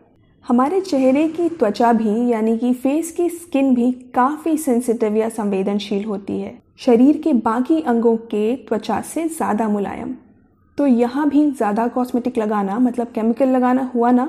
हमारे 0.45 0.81
चेहरे 0.81 1.27
की 1.29 1.49
त्वचा 1.51 1.93
भी, 1.93 2.31
यानी 2.31 2.57
कि 2.59 2.73
फेस 2.75 3.11
की 3.13 3.29
स्किन 3.29 3.75
भी 3.75 3.91
काफ़ी 4.15 4.57
सेंसिटिव 4.57 5.17
या 5.17 5.29
संवेदनशील 5.29 6.05
होती 6.05 6.39
है। 6.41 6.53
शरीर 6.79 7.21
के 7.25 7.33
बाकी 7.33 7.81
अंगों 7.83 8.17
के 8.17 8.55
त्वचा 8.59 9.01
से 9.05 9.27
ज़्यादा 9.29 9.69
मुलायम। 9.69 10.15
तो 10.79 10.87
यहाँ 10.87 11.29
भी 11.29 11.51
ज़्यादा 11.51 11.87
कॉस्मेटिक 11.89 12.39
लगाना 12.39 12.79
मतलब 12.79 13.07
केमिकल 13.07 13.49
लगाना 13.49 13.91
हुआ 13.95 14.11
ना? 14.11 14.29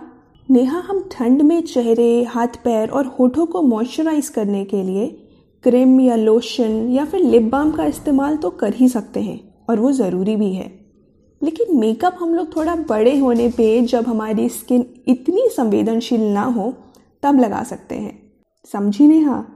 नेहा, 0.50 0.80
हम 0.80 1.04
ठंड 1.12 1.42
में 1.42 1.62
चेहरे, 1.64 2.24
हाथ 2.26 2.64
पैर 2.64 2.90
और 2.90 3.06
होठों 3.20 3.46
को 3.46 3.62
मॉइस्चराइज 3.64 4.30
करने 4.30 4.64
के 4.66 4.84
लिए 4.84 5.08
क्रीम 5.64 6.00
या 6.02 6.16
लोशन 6.16 6.90
या 6.90 7.06
फिर 7.06 7.22
लिप 7.22 7.44
बाम 7.44 7.72
का 7.72 7.86
इस्तेमाल 7.86 8.38
तो 8.38 8.50
कर 8.52 8.74
ही 8.74 8.90
सकते 8.90 9.22
हैं, 9.22 9.40
और 9.70 9.80
वो 9.80 9.92
ज़रूरी 9.94 10.36
भी 10.36 10.54
है। 10.54 10.72
लेकिन 11.46 11.78
मेकअप 11.80 12.18
हम 12.20 12.36
लोग 12.36 12.56
थोड़ा 12.56 12.76
बड़े 12.76 13.18
होने 13.20 13.50
पे 13.50 13.82
जब 13.82 14.08
हमारी 14.08 14.50
स्किन 14.50 14.86
इतनी 15.08 15.48
संवेदनशील 15.58 16.22
ना 16.22 16.44
हो, 16.44 16.74
तब 17.24 17.40
लगा 17.40 17.64
सकते 17.64 17.96
हैं। 17.96 18.34
समझी 18.74 19.20
हाँ। 19.20 19.52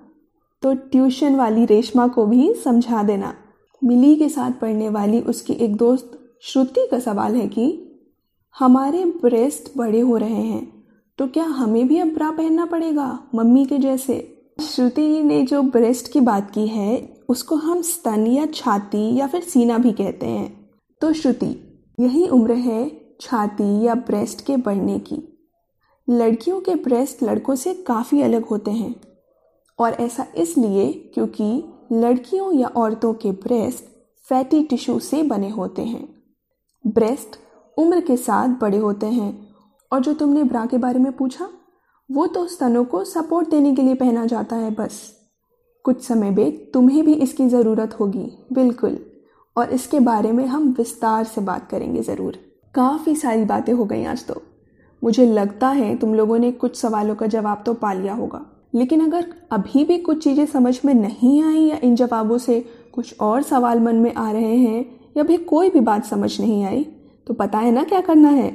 तो 0.62 0.74
ट्यूशन 0.74 1.36
वाली 1.36 1.66
रेशमा 1.66 2.08
को 2.08 2.26
भी 2.26 2.54
समझा 2.54 3.04
देना। 3.04 3.34
मिली 3.84 4.16
के 4.16 4.30
साथ 4.30 4.52
पढ़ने 4.52 4.90
वाली 4.90 5.20
उसकी 5.20 5.54
एक 5.54 5.76
दोस्त 5.76 6.20
श्रुति 6.42 6.88
का 6.92 7.00
सवाल 7.00 7.36
है 7.36 7.48
कि, 7.48 7.86
हमारे 8.60 9.06
ब्रेस्ट 9.06 9.78
बड़े 9.78 10.00
हो 10.00 10.18
रहे 10.18 10.42
हैं 10.44 10.84
तो 11.18 11.28
क्या 11.28 11.44
हमें 11.44 11.88
भी 11.88 12.00
अब 12.00 12.08
ब्रा 12.08 12.32
पहनना 12.32 12.66
पड़ेगा, 12.66 13.20
मम्मी 13.36 13.66
के 13.66 13.78
जैसे? 13.78 14.42
श्रुति 14.62 15.24
ने 15.24 15.42
जो 15.44 15.62
ब्रेस्ट 15.62 16.12
की 16.12 16.20
बात 16.20 16.52
की 16.52 16.68
है, 16.68 17.14
उसको 17.30 17.56
हम 17.56 17.82
स्तन 17.82 18.28
या 18.28 18.46
छाती 18.46 19.16
या 19.16 19.28
फिर 19.28 19.42
सीना 19.42 19.78
भी 19.78 19.92
कहते 19.92 20.26
हैं। 20.26 20.70
तो 21.02 21.14
श्रुति 21.14 21.69
यही 22.00 22.28
उम्र 22.28 22.54
है 22.54 23.16
छाती 23.22 23.82
या 23.82 23.96
ब्रेस्ट 23.96 24.46
के 24.46 24.58
बढ़ने 24.58 25.00
की। 25.00 25.50
लड़कियों 26.10 26.62
के 26.62 26.76
ब्रेस्ट 26.76 27.24
लड़कों 27.24 27.56
से 27.56 27.74
काफ़ी 27.74 28.22
अलग 28.22 28.46
होते 28.46 28.72
हैं। 28.72 28.96
और 29.80 29.94
ऐसा 29.94 30.28
इसलिए 30.38 31.12
क्योंकि 31.14 31.64
लड़कियों 31.92 32.54
या 32.54 32.68
औरतों 32.68 33.14
के 33.14 33.32
ब्रेस्ट 33.32 33.84
फैटी 34.30 34.64
टिश्यू 34.64 35.00
से 35.00 35.24
बने 35.24 35.50
होते 35.50 35.82
हैं। 35.82 36.24
ब्रेस्ट 36.88 37.40
उम्र 37.78 38.02
के 38.02 38.18
साथ 38.18 38.48
बड़े 38.48 38.78
होते 38.78 39.06
हैं। 39.06 39.56
और 39.92 40.00
जो 40.00 40.14
तुमने 40.14 40.44
ब्रा 40.44 40.66
के 40.66 40.78
बारे 40.78 41.00
में 41.00 41.12
पूछा, 41.12 41.50
वो 42.12 42.28
तो 42.28 42.48
स्तनों 42.48 42.86
को 42.86 43.04
सपोर्ट 43.04 43.50
देने 43.50 43.76
के 43.76 43.82
लिए 43.82 43.96
पहना 43.96 44.26
जाता 44.26 44.56
है 44.56 44.72
बस। 44.72 45.20
कुछ 45.84 46.04
समय 46.04 46.32
बाद 46.32 46.72
तुम्हें 46.74 47.06
भी 47.06 47.14
इसकी 47.14 47.48
ज़रूरत 47.48 48.00
होगी, 48.00 48.32
बिल्कुल। 48.54 49.09
और 49.60 49.72
इसके 49.72 50.00
बारे 50.02 50.32
में 50.32 50.46
हम 50.48 50.74
विस्तार 50.78 51.24
से 51.26 51.42
बात 51.42 51.70
करेंगे 51.72 52.02
ज़रूर। 52.02 52.38
काफ़ी 52.76 53.16
सारी 53.16 53.44
बातें 53.46 53.74
हो 53.74 53.86
गई 53.86 54.04
आज 54.04 54.26
तो। 54.28 54.42
मुझे 55.02 55.26
लगता 55.26 55.68
है 55.70 55.96
तुम 55.98 56.14
लोगों 56.16 56.38
ने 56.40 56.52
कुछ 56.54 56.76
सवालों 56.78 57.16
का 57.16 57.28
जवाब 57.28 57.64
तो 57.66 57.74
पा 57.74 57.94
लिया 57.94 58.14
होगा। 58.14 58.46
लेकिन 58.76 59.02
अगर 59.02 59.26
अभी 59.52 59.84
भी 59.86 59.98
कुछ 60.00 60.24
चीज़ें 60.24 60.46
समझ 60.46 60.80
में 60.86 60.94
नहीं 60.94 61.42
आई 61.44 61.62
या 61.62 61.78
इन 61.84 61.96
जवाबों 61.96 62.38
से 62.38 62.60
कुछ 62.94 63.20
और 63.20 63.42
सवाल 63.44 63.80
मन 63.80 63.96
में 63.96 64.14
आ 64.14 64.32
रहे 64.32 64.56
हैं 64.56 64.86
या 65.18 65.24
भी 65.24 65.38
कोई 65.46 65.70
भी 65.70 65.80
बात 65.82 66.06
समझ 66.06 66.40
नहीं 66.42 66.64
आई 66.66 66.86
तो 67.28 67.34
पता 67.34 67.60
है 67.60 67.72
ना 67.72 67.84
क्या 67.84 68.02
करना 68.02 68.30
है? 68.30 68.52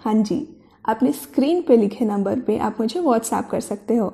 हाँ 0.00 0.14
जी, 0.14 0.46
अपने 0.84 1.12
स्क्रीन 1.12 1.62
पे 1.62 1.76
लिखे 1.76 2.04
नंबर 2.04 2.40
पे 2.40 2.58
आप 2.58 2.76
मुझे 2.80 3.00
व्हाट्सएप 3.00 3.48
कर 3.50 3.60
सकते 3.62 3.96
हो। 3.96 4.12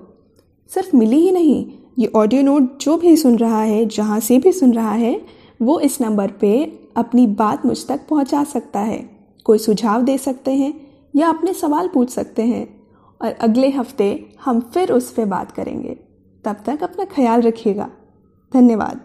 सिर्फ़ 0.70 0.96
मिली 0.96 1.16
ही 1.16 1.30
नहीं, 1.32 1.64
ये 1.99 2.11
ऑडियो 2.16 2.42
नोट 2.42 2.78
जो 2.80 2.96
भी 2.96 3.16
सुन 3.16 3.37
रहा 3.38 3.62
है, 3.62 3.84
जहाँ 3.87 4.20
से 4.20 4.38
भी 4.38 4.52
सुन 4.52 4.72
रहा 4.72 4.92
है 4.92 5.14
वो 5.62 5.78
इस 5.81 6.00
नंबर 6.00 6.31
पे 6.31 6.52
अपनी 6.97 7.26
बात 7.26 7.66
मुझ 7.66 7.76
तक 7.88 8.07
पहुँचा 8.09 8.42
सकता 8.45 8.81
है। 8.81 8.99
कोई 9.47 9.59
सुझाव 9.59 10.02
दे 10.02 10.16
सकते 10.19 10.50
हैं 10.50 10.73
या 11.14 11.28
अपने 11.28 11.52
सवाल 11.54 11.88
पूछ 11.88 12.11
सकते 12.11 12.42
हैं 12.42 12.66
और 13.21 13.33
अगले 13.40 13.69
हफ़्ते 13.71 14.09
हम 14.40 14.61
फिर 14.75 14.92
उस 14.92 15.12
पर 15.12 15.25
बात 15.25 15.52
करेंगे। 15.52 15.95
तब 16.45 16.62
तक 16.66 16.83
अपना 16.83 17.04
ख्याल 17.04 17.42
रखिएगा। 17.42 17.90
धन्यवाद। 18.52 19.00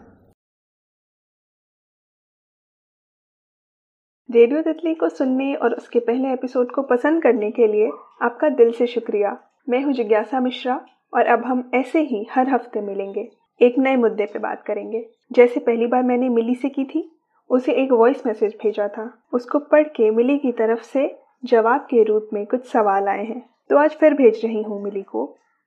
रेडियो 4.30 4.62
तितली 4.62 4.94
को 4.94 5.10
सुनने 5.10 5.54
और 5.56 5.74
उसके 5.74 6.00
पहले 6.00 6.34
एपिसोड 6.34 6.72
को 6.72 6.82
पसंद 6.82 7.24
करने 7.24 7.52
के 7.52 7.68
लिए 7.68 7.92
आपका 8.22 8.50
दिल 8.50 8.72
से 8.72 8.88
शुक्रिया। 8.88 9.38
मैं 9.68 9.84
हूँ 9.84 9.94
जिज्ञासा 9.94 10.40
मिश्रा 10.40 10.86
और 11.14 11.28
अब 11.28 11.46
हम 11.46 11.70
ऐसे 11.76 12.02
ही 12.02 12.26
हर 12.32 12.50
हफ़्ते 12.50 12.82
मिलेंगे। 12.82 13.30
एक 13.62 13.78
नए 13.80 13.96
मुद्दे 13.96 14.26
पे 14.26 14.40
बात 14.40 14.62
करेंगे। 14.64 15.06
जैसे 15.32 15.60
पहली 15.60 15.88
बार 15.88 16.04
मैंने 16.04 16.30
मिली 16.30 16.56
से 16.56 16.70
की 16.70 16.84
थी, 16.86 17.10
उसे 17.50 17.74
एक 17.74 17.92
वॉइस 17.92 18.26
मैसेज 18.28 18.56
भेजा 18.64 18.88
था। 18.88 19.12
उसको 19.34 19.60
पढ़ 19.62 19.88
के 19.88 20.10
मिली 20.12 20.38
की 20.38 20.52
तरफ़ 20.52 20.82
से 20.84 21.10
जवाब 21.46 21.88
के 21.90 22.04
रूप 22.04 22.30
में 22.34 22.46
कुछ 22.46 22.66
सवाल 22.66 23.08
आए 23.08 23.24
हैं। 23.26 23.42
तो 23.70 23.78
आज 23.78 23.96
फिर 23.96 24.14
भेज 24.14 24.42
रही 24.46 24.62
हूँ 24.62 24.82
मिली 24.84 25.02
को 25.02 25.24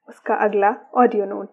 उसका 0.09 0.35
अगला 0.35 0.75
ऑडियो 0.95 1.25
नोट 1.25 1.49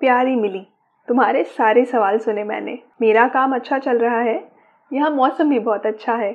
प्यारी 0.00 0.34
मिली, 0.36 0.66
तुम्हारे 1.08 1.44
सारे 1.44 1.84
सवाल 1.84 2.18
सुने 2.18 2.44
मैंने। 2.44 2.78
मेरा 3.00 3.26
काम 3.28 3.54
अच्छा 3.54 3.78
चल 3.78 3.98
रहा 3.98 4.20
है। 4.20 4.42
यहाँ 4.90 5.10
मौसम 5.10 5.50
भी 5.50 5.58
बहुत 5.58 5.86
अच्छा 5.86 6.14
है। 6.14 6.34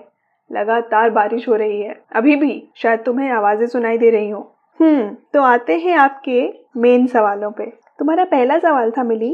लगातार 0.52 1.10
बारिश 1.10 1.48
हो 1.50 1.56
रही 1.56 1.82
है। 1.82 2.02
अभी 2.12 2.36
भी 2.36 2.64
शायद 2.76 3.00
तुम्हें 3.00 3.30
आवाज़ें 3.30 3.68
सुनाई 3.68 3.98
दे 3.98 4.10
रही 4.10 4.30
हो। 4.30 4.42
हम्म 4.80 5.14
तो 5.34 5.42
आते 5.42 5.78
हैं 5.78 5.96
आपके 5.96 6.42
मेन 6.78 7.06
सवालों 7.08 7.52
पे। 7.52 7.72
तुम्हारा 8.02 8.24
पहला 8.24 8.58
सवाल 8.60 8.92
था, 8.92 9.04
मिली। 9.04 9.30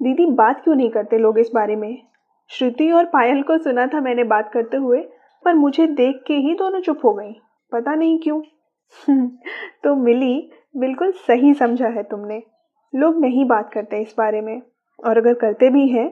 दीदी, 0.00 0.26
बात 0.26 0.60
क्यों 0.64 0.74
नहीं 0.74 0.90
करते 0.90 1.18
लोग 1.18 1.38
इस 1.38 1.50
बारे 1.54 1.76
में? 1.76 2.02
श्रुति 2.50 2.90
और 2.90 3.04
पायल 3.04 3.42
को 3.42 3.56
सुना 3.58 3.86
था 3.86 4.00
मैंने 4.00 4.24
बात 4.24 4.50
करते 4.52 4.76
हुए, 4.76 5.00
पर 5.44 5.54
मुझे 5.54 5.86
देख 5.86 6.22
के 6.26 6.34
ही 6.34 6.54
दोनों 6.54 6.80
चुप 6.80 7.04
हो 7.04 7.12
गई। 7.14 7.32
पता 7.72 7.94
नहीं 7.94 8.18
क्यों। 8.18 8.40
तो 9.84 9.94
मिली, 9.96 10.50
बिल्कुल 10.76 11.12
सही 11.18 11.52
समझा 11.54 11.88
है 11.88 12.02
तुमने। 12.02 12.42
लोग 12.94 13.20
नहीं 13.20 13.44
बात 13.44 13.70
करते 13.72 14.00
इस 14.02 14.14
बारे 14.18 14.40
में, 14.40 14.60
और 14.98 15.18
अगर 15.18 15.34
करते 15.34 15.70
भी 15.70 15.86
हैं 15.88 16.10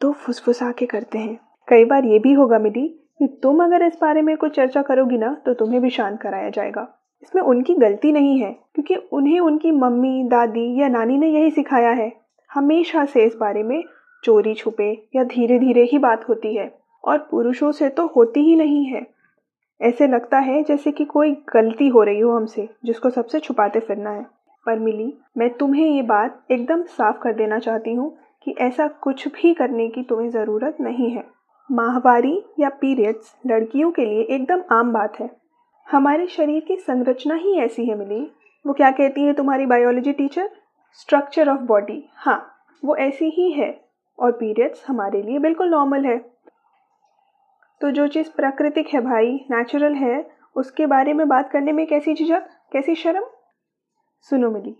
तो 0.00 0.12
फुसफुसा 0.12 0.72
के 0.72 0.86
करते 0.86 1.18
हैं। 1.18 1.38
कई 1.68 1.84
बार 1.84 2.04
ये 2.04 2.18
भी 2.18 2.32
होगा, 2.32 2.58
मिली, 2.58 2.88
कि 3.18 3.26
तुम 3.42 3.64
अगर 3.64 3.82
इस 3.82 3.98
बारे 4.02 4.22
में 4.22 4.36
कुछ 4.36 4.54
चर्चा 4.56 4.82
करोगी 4.82 5.18
ना 5.18 5.36
तो 5.46 5.54
तुम्हें 5.54 5.82
भी 5.82 5.90
शांत 5.90 6.20
कराया 6.20 6.50
जाएगा। 6.50 6.88
इसमें 7.24 7.42
उनकी 7.42 7.74
गलती 7.74 8.12
नहीं 8.12 8.38
है, 8.38 8.50
क्योंकि 8.74 8.94
उन्हें 8.94 9.40
उनकी 9.40 9.70
मम्मी, 9.70 10.24
दादी 10.24 10.80
या 10.80 10.88
नानी 10.88 11.18
ने 11.18 11.28
यही 11.28 11.50
सिखाया 11.50 11.90
है। 11.90 12.12
हमेशा 12.50 13.04
से 13.04 13.24
इस 13.24 13.36
बारे 13.36 13.62
में 13.62 13.84
चोरी 14.24 14.54
छुपे 14.54 15.08
या 15.16 15.24
धीरे 15.24 15.58
धीरे 15.58 15.82
ही 15.82 15.98
बात 15.98 16.28
होती 16.28 16.54
है, 16.56 16.78
और 17.04 17.18
पुरुषों 17.18 17.72
से 17.72 17.88
तो 17.88 18.06
होती 18.06 18.40
ही 18.40 18.56
नहीं 18.56 18.84
है। 18.84 19.06
ऐसे 19.80 20.06
लगता 20.06 20.38
है 20.38 20.62
जैसे 20.62 20.92
कि 20.92 21.04
कोई 21.04 21.32
गलती 21.32 21.88
हो 21.88 22.02
रही 22.02 22.20
हो 22.20 22.36
हमसे, 22.36 22.68
जिसको 22.84 23.10
सबसे 23.10 23.40
छुपाते 23.40 23.80
फिरना 23.80 24.10
है। 24.10 24.26
पर 24.66 24.78
मिली, 24.78 25.12
मैं 25.38 25.50
तुम्हें 25.50 25.86
ये 25.86 26.02
बात 26.02 26.44
एकदम 26.50 26.82
साफ़ 26.82 27.18
कर 27.18 27.32
देना 27.32 27.58
चाहती 27.58 27.94
हूँ 27.94 28.16
कि 28.44 28.54
ऐसा 28.58 28.88
कुछ 28.88 29.28
भी 29.28 29.54
करने 29.54 29.88
की 29.88 30.02
तुम्हें 30.02 30.30
ज़रूरत 30.30 30.76
नहीं 30.80 31.10
है। 31.10 31.24
माहवारी 31.72 32.42
या 32.58 32.68
पीरियड्स 32.68 33.34
लड़कियों 33.46 33.90
के 33.90 34.04
लिए 34.04 34.22
एकदम 34.22 34.62
आम 34.70 34.92
बात 34.92 35.20
है। 35.20 35.43
हमारे 35.90 36.26
शरीर 36.26 36.64
की 36.64 36.76
संरचना 36.76 37.34
ही 37.34 37.58
ऐसी 37.58 37.84
है, 37.84 37.94
मिली। 37.94 38.30
वो 38.66 38.72
क्या 38.72 38.90
कहती 38.90 39.22
है 39.24 39.32
तुम्हारी 39.32 39.66
biology 39.66 40.12
teacher 40.12 40.50
structure 40.92 41.48
of 41.48 41.60
body 41.60 42.08
हाँ 42.14 42.54
वो 42.84 42.96
ऐसी 42.96 43.24
ही 43.24 43.52
है। 43.52 43.84
और 44.18 44.32
पीरियड्स 44.32 44.84
हमारे 44.88 45.22
लिए 45.22 45.38
बिल्कुल 45.38 45.68
नॉर्मल 45.68 46.04
है। 46.04 46.18
तो 47.80 47.90
जो 47.90 48.06
चीज़ 48.06 48.30
प्राकृतिक 48.36 48.88
है 48.88 49.00
भाई 49.00 49.46
नेचुरल 49.50 49.94
है, 49.94 50.30
उसके 50.56 50.86
बारे 50.86 51.12
में 51.12 51.28
बात 51.28 51.50
करने 51.50 51.72
में 51.72 51.86
कैसी 51.86 52.14
झिझक 52.14 52.42
कैसी 52.72 52.94
शर्म? 52.94 53.24
सुनो, 54.20 54.50
मिली, 54.50 54.76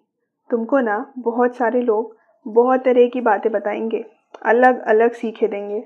तुमको 0.51 0.81
ना 0.81 1.13
बहुत 1.19 1.57
सारे 1.57 1.83
लोग 1.83 2.17
बहुत 2.47 2.85
तरह 2.85 3.09
की 3.09 3.21
बातें 3.21 3.53
बताएँगे 3.53 4.05
अलग 4.43 4.81
अलग 4.81 5.13
सीखे 5.13 5.49
देंगे। 5.49 5.85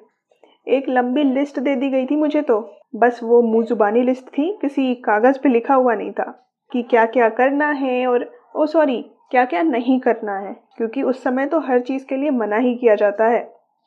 एक 0.68 0.88
लंबी 0.88 1.22
लिस्ट 1.22 1.60
दे 1.60 1.76
दी 1.76 1.90
गई 1.90 2.06
थी 2.06 2.16
मुझे 2.16 2.42
तो। 2.42 2.77
बस 2.94 3.20
वो 3.22 3.42
मुँह 3.42 3.64
जुबानी 3.64 4.02
लिस्ट 4.02 4.26
थी, 4.28 4.58
किसी 4.60 4.94
कागज़ 4.94 5.38
पे 5.38 5.48
लिखा 5.48 5.74
हुआ 5.74 5.94
नहीं 5.94 6.12
था 6.12 6.48
कि 6.72 6.82
क्या 6.82 7.06
क्या 7.06 7.28
करना 7.28 7.70
है 7.70 8.06
और, 8.06 8.30
ओ 8.56 8.66
सॉरी 8.66 9.02
क्या 9.30 9.44
क्या 9.44 9.62
नहीं 9.62 10.00
करना 10.00 10.38
है, 10.38 10.56
क्योंकि 10.76 11.02
उस 11.02 11.22
समय 11.22 11.46
तो 11.46 11.60
हर 11.60 11.80
चीज़ 11.80 12.04
के 12.06 12.16
लिए 12.16 12.30
मना 12.30 12.56
ही 12.56 12.74
किया 12.74 12.94
जाता 12.94 13.26
है। 13.26 13.40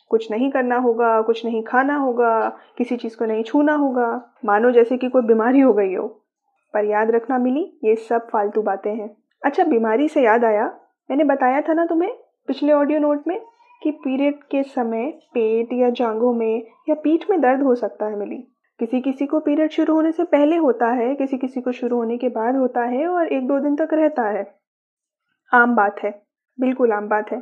कुछ 0.09 0.31
नहीं 0.31 0.51
करना 0.51 0.77
होगा, 0.77 1.21
कुछ 1.21 1.45
नहीं 1.45 1.63
खाना 1.63 1.95
होगा, 1.95 2.49
किसी 2.77 2.97
चीज़ 2.97 3.17
को 3.17 3.25
नहीं 3.25 3.43
छूना 3.43 3.73
होगा, 3.73 4.35
मानो 4.45 4.71
जैसे 4.71 4.97
कि 4.97 5.09
कोई 5.09 5.21
बीमारी 5.21 5.59
हो 5.59 5.73
गई 5.73 5.93
हो। 5.93 6.07
पर 6.73 6.85
याद 6.85 7.11
रखना 7.11 7.37
मिली, 7.37 7.79
ये 7.83 7.95
सब 7.95 8.27
फालतू 8.29 8.61
बातें 8.61 8.93
हैं। 8.95 9.09
अच्छा 9.43 9.63
बीमारी 9.63 10.07
से 10.07 10.21
याद 10.21 10.45
आया, 10.45 10.65
मैंने 11.09 11.23
बताया 11.23 11.61
था 11.61 11.73
ना 11.73 11.85
तुम्हें 11.85 12.11
पिछले 12.47 12.73
ऑडियो 12.73 12.99
नोट 12.99 13.27
में 13.27 13.39
कि 13.83 13.91
पीरियड 13.91 14.43
के 14.51 14.63
समय 14.63 15.05
पेट 15.33 15.73
या 15.73 15.89
जांघों 15.89 16.33
में 16.33 16.63
या 16.89 16.95
पीठ 16.95 17.29
में 17.29 17.41
दर्द 17.41 17.61
हो 17.61 17.75
सकता 17.75 18.05
है 18.05 18.15
मिली। 18.15 18.47
किसी 18.81 18.99
किसी 19.01 19.25
को 19.25 19.39
पीरियड 19.39 19.71
शुरू 19.71 19.93
होने 19.93 20.11
से 20.11 20.23
पहले 20.23 20.55
होता 20.55 20.87
है 20.91 21.13
किसी 21.15 21.37
किसी 21.37 21.61
को 21.61 21.71
शुरू 21.71 21.97
होने 21.97 22.17
के 22.17 22.29
बाद 22.29 22.55
होता 22.55 22.83
है 22.83 23.07
और 23.07 23.27
एक 23.27 23.47
दो 23.47 23.59
दिन 23.59 23.75
तक 23.75 23.89
रहता 23.93 24.23
है। 24.29 24.43
आम 25.51 25.75
बात 25.75 25.99
है, 26.03 26.11
बिल्कुल 26.59 26.91
आम 26.91 27.07
बात 27.09 27.31
है। 27.31 27.37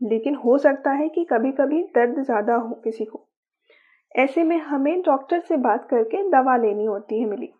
लेकिन 0.00 0.34
हो 0.34 0.56
सकता 0.58 0.90
है 0.92 1.08
कि 1.08 1.24
कभी 1.24 1.50
कभी 1.52 1.82
दर्द 1.94 2.22
ज़्यादा 2.22 2.54
हो 2.54 2.80
किसी 2.84 3.04
को। 3.04 3.24
ऐसे 4.14 4.44
में 4.44 4.56
हमें 4.60 5.00
डॉक्टर 5.02 5.40
से 5.40 5.56
बात 5.56 5.86
करके 5.90 6.22
दवा 6.30 6.56
लेनी 6.56 6.84
होती 6.84 7.20
है 7.20 7.26
मिली। 7.26 7.52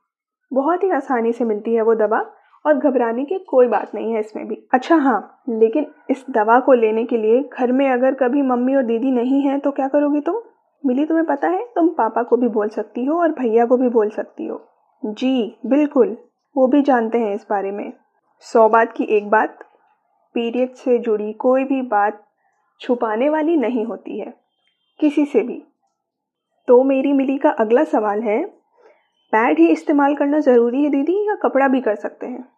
बहुत 0.52 0.84
ही 0.84 0.90
आसानी 0.90 1.32
से 1.32 1.44
मिलती 1.44 1.74
है 1.74 1.82
वो 1.82 1.94
दवा 1.96 2.24
और 2.64 2.78
घबराने 2.80 3.24
की 3.24 3.38
कोई 3.38 3.66
बात 3.66 3.94
नहीं 3.94 4.12
है 4.12 4.20
इसमें 4.20 4.46
भी। 4.48 4.62
अच्छा 4.74 4.96
हाँ 4.96 5.42
लेकिन 5.48 5.92
इस 6.10 6.24
दवा 6.30 6.60
को 6.60 6.72
लेने 6.72 7.04
के 7.04 7.16
लिए 7.16 7.48
घर 7.52 7.72
में 7.72 7.88
अगर 7.90 8.14
कभी 8.14 8.42
मम्मी 8.42 8.74
और 8.74 8.82
दीदी 8.82 9.10
नहीं 9.10 9.42
है 9.42 9.58
तो 9.58 9.70
क्या 9.70 9.88
करोगी 9.88 10.20
तुम? 10.20 10.40
मिली 10.86 11.06
तुम्हें 11.06 11.26
पता 11.26 11.48
है? 11.48 11.66
तुम 11.74 11.88
पापा 11.88 12.22
को 12.22 12.36
भी 12.36 12.48
बोल 12.48 12.68
सकती 12.68 13.04
हो 13.04 13.20
और 13.20 13.32
भैया 13.32 13.66
को 13.66 13.76
भी 13.76 13.88
बोल 13.88 14.10
सकती 14.10 14.46
हो। 14.46 14.68
जी, 15.04 15.58
बिल्कुल। 15.66 16.16
वो 16.56 16.66
भी 16.66 16.82
जानते 16.82 17.18
हैं 17.18 17.34
इस 17.34 17.46
बारे 17.50 17.70
में। 17.70 17.92
सौ 18.40 18.68
बात 18.68 18.92
की 18.92 19.04
एक 19.04 19.30
बात। 19.30 19.58
पीरियड 20.34 20.74
से 20.74 20.98
जुड़ी 20.98 21.32
कोई 21.32 21.64
भी 21.64 21.82
बात 21.82 22.26
छुपाने 22.80 23.28
वाली 23.28 23.56
नहीं 23.56 23.84
होती 23.84 24.20
है। 24.20 24.34
किसी 25.00 25.24
से 25.24 25.40
भी। 25.40 25.62
तो 26.68 26.84
मेरी 26.84 27.12
मिली 27.12 27.38
का 27.38 27.50
अगला 27.50 27.84
सवाल 27.84 28.22
है, 28.22 28.46
पैड 29.32 29.58
ही 29.58 29.68
इस्तेमाल 29.68 30.14
करना 30.14 30.38
ज़रूरी 30.38 30.84
है 30.84 30.90
दीदी 30.90 31.28
या 31.28 31.34
कपड़ा 31.34 31.68
भी 31.68 31.80
कर 31.80 31.94
सकते 31.94 32.26
हैं? 32.26 32.48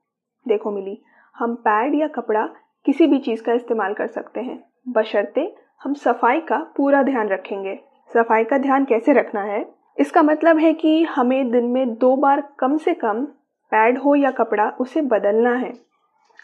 देखो 0.49 0.71
मिली, 0.71 1.03
हम 1.37 1.55
पैड 1.55 1.95
या 1.95 2.09
कपड़ा 2.09 2.49
किसी 2.85 3.07
भी 3.07 3.19
चीज़ 3.19 3.43
का 3.43 3.53
इस्तेमाल 3.53 3.95
कर 3.95 4.07
सकते 4.07 4.41
हैं। 4.41 4.65
बशर्ते 4.89 5.55
हम 5.83 5.95
सफ़ाई 5.95 6.41
का 6.41 6.73
पूरा 6.77 7.03
ध्यान 7.03 7.29
रखेंगे। 7.29 7.90
सफ़ाई 8.11 8.45
का 8.45 8.59
ध्यान 8.59 8.85
कैसे 8.85 9.13
रखना 9.13 9.43
है? 9.43 9.65
इसका 9.99 10.23
मतलब 10.23 10.59
है 10.59 10.73
कि 10.73 11.03
हमें 11.07 11.51
दिन 11.51 11.65
में 11.65 11.95
दो 11.95 12.15
बार 12.17 12.43
कम 12.59 12.77
से 12.77 12.95
कम 12.95 13.25
पैड 13.73 13.99
हो 13.99 14.15
या 14.15 14.31
कपड़ा 14.31 14.69
उसे 14.81 15.01
बदलना 15.03 15.55
है। 15.55 15.73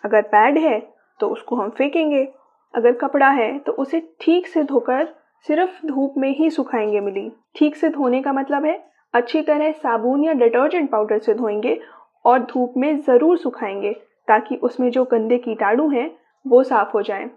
अगर 0.05 0.23
पैड 0.25 0.59
है 0.59 0.79
तो 1.21 1.29
उसको 1.29 1.57
हम 1.57 1.71
फेंकेंगे। 1.71 2.27
अगर 2.75 2.93
कपड़ा 2.93 3.29
है 3.31 3.59
तो 3.59 3.73
उसे 3.73 4.01
ठीक 4.21 4.47
से 4.47 4.63
धोकर 4.65 5.07
सिर्फ़ 5.47 5.87
धूप 5.87 6.15
में 6.19 6.29
ही 6.39 6.51
सुखाएँगे 6.51 7.01
मिली। 7.01 7.31
ठीक 7.57 7.77
से 7.77 7.89
धोने 7.89 8.21
का 8.23 8.33
मतलब 8.33 8.65
है, 8.65 8.83
अच्छी 9.15 9.43
तरह 9.43 9.73
साबुन 9.73 10.25
या 10.25 10.33
डिटर्जेंट 10.35 10.91
पाउडर 10.91 11.19
से 11.19 11.35
धोएँगे 11.35 11.79
और 12.25 12.39
धूप 12.45 12.75
में 12.77 13.01
ज़रूर 13.01 13.39
सुखाएँगे 13.39 13.93
ताकि 14.29 14.57
उसमें 14.57 14.91
जो 14.91 15.05
गंदे 15.05 15.39
कीटाणु 15.39 15.89
हैं, 15.91 16.11
वो 16.47 16.63
साफ़ 16.63 16.93
हो 16.93 17.03
जाएँ। 17.03 17.31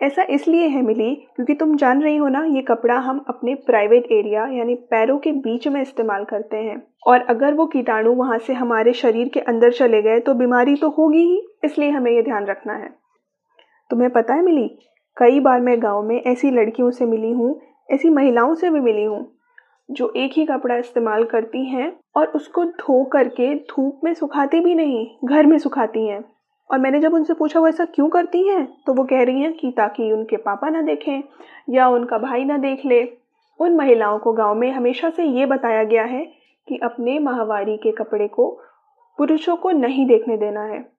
ऐसा 0.00 0.22
इसलिए 0.30 0.66
है, 0.66 0.82
मिली, 0.82 1.14
क्योंकि 1.36 1.54
तुम 1.54 1.76
जान 1.76 2.02
रही 2.02 2.16
हो 2.16 2.28
ना, 2.28 2.44
ये 2.46 2.62
कपड़ा 2.62 2.98
हम 2.98 3.24
अपने 3.28 3.54
प्राइवेट 3.66 4.06
एरिया 4.12 4.46
यानी 4.48 4.74
पैरों 4.90 5.18
के 5.18 5.32
बीच 5.32 5.66
में 5.68 5.80
इस्तेमाल 5.82 6.24
करते 6.24 6.56
हैं। 6.56 6.82
और 7.06 7.20
अगर 7.30 7.54
वो 7.54 7.66
कीटाणु 7.66 8.12
वहाँ 8.14 8.38
से 8.38 8.52
हमारे 8.52 8.92
शरीर 8.92 9.28
के 9.28 9.40
अंदर 9.42 9.72
चले 9.72 10.02
गए 10.02 10.20
तो 10.20 10.34
बीमारी 10.34 10.76
तो 10.76 10.88
होगी 10.90 11.18
ही, 11.20 11.42
इसलिए 11.64 11.90
हमें 11.90 12.10
ये 12.12 12.22
ध्यान 12.22 12.46
रखना 12.46 12.74
है। 12.74 12.88
तुम्हें 13.90 14.10
पता 14.10 14.34
है, 14.34 14.42
मिली, 14.42 14.68
कई 15.16 15.40
बार 15.40 15.60
मैं 15.60 15.82
गाँव 15.82 16.02
में 16.02 16.22
ऐसी 16.22 16.50
लड़कियों 16.50 16.90
से 16.90 17.06
मिली 17.06 17.30
हूँ, 17.32 17.60
ऐसी 17.88 18.10
महिलाओं 18.10 18.54
से 18.54 18.70
भी 18.70 18.80
मिली 18.80 19.04
हूँ, 19.04 19.26
जो 19.88 20.12
एक 20.16 20.32
ही 20.32 20.44
कपड़ा 20.46 20.76
इस्तेमाल 20.76 21.24
करती 21.24 21.64
हैं 21.66 21.92
और 22.16 22.26
उसको 22.26 22.64
धो 22.64 23.02
करके 23.04 23.54
धूप 23.54 24.00
में 24.04 24.12
सुखाती 24.14 24.60
भी 24.60 24.74
नहीं, 24.74 25.06
घर 25.24 25.46
में 25.46 25.58
सुखाती 25.58 26.06
हैं। 26.06 26.24
और 26.70 26.78
मैंने 26.78 27.00
जब 27.00 27.14
उनसे 27.14 27.34
पूछा, 27.34 27.60
वो 27.60 27.68
ऐसा 27.68 27.84
क्यों 27.84 28.08
करती 28.08 28.48
हैं? 28.48 28.76
तो 28.86 28.94
वो 28.94 29.04
कह 29.04 29.22
रही 29.22 29.40
हैं 29.40 29.52
कि 29.52 29.70
ताकि 29.76 30.12
उनके 30.12 30.36
पापा 30.36 30.68
ना 30.68 30.82
देखें 30.82 31.22
या 31.70 31.88
उनका 31.88 32.18
भाई 32.18 32.44
ना 32.44 32.58
देख 32.58 32.86
ले। 32.86 33.12
उन 33.60 33.76
महिलाओं 33.76 34.18
को 34.18 34.32
गाँव 34.32 34.54
में 34.54 34.72
हमेशा 34.72 35.10
से 35.10 35.24
ये 35.24 35.46
बताया 35.46 35.84
गया 35.84 36.04
है 36.04 36.24
कि 36.68 36.78
अपने 36.82 37.18
माहवारी 37.18 37.76
के 37.76 37.92
कपड़े 37.92 38.28
को 38.28 38.60
पुरुषों 39.18 39.56
को 39.56 39.70
नहीं 39.70 40.06
देखने 40.06 40.36
देना 40.36 40.62
है। 40.62 40.92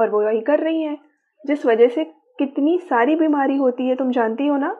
और 0.00 0.10
वो 0.10 0.24
वही 0.24 0.40
कर 0.40 0.58
रही 0.58 0.82
हैं। 0.82 0.98
जिस 1.46 1.66
वजह 1.66 1.88
से 1.88 2.04
कितनी 2.38 2.78
सारी 2.78 3.16
बीमारी 3.16 3.56
होती 3.56 3.88
है, 3.88 3.94
तुम 3.94 4.10
जानती 4.10 4.46
हो 4.46 4.56
ना? 4.56 4.76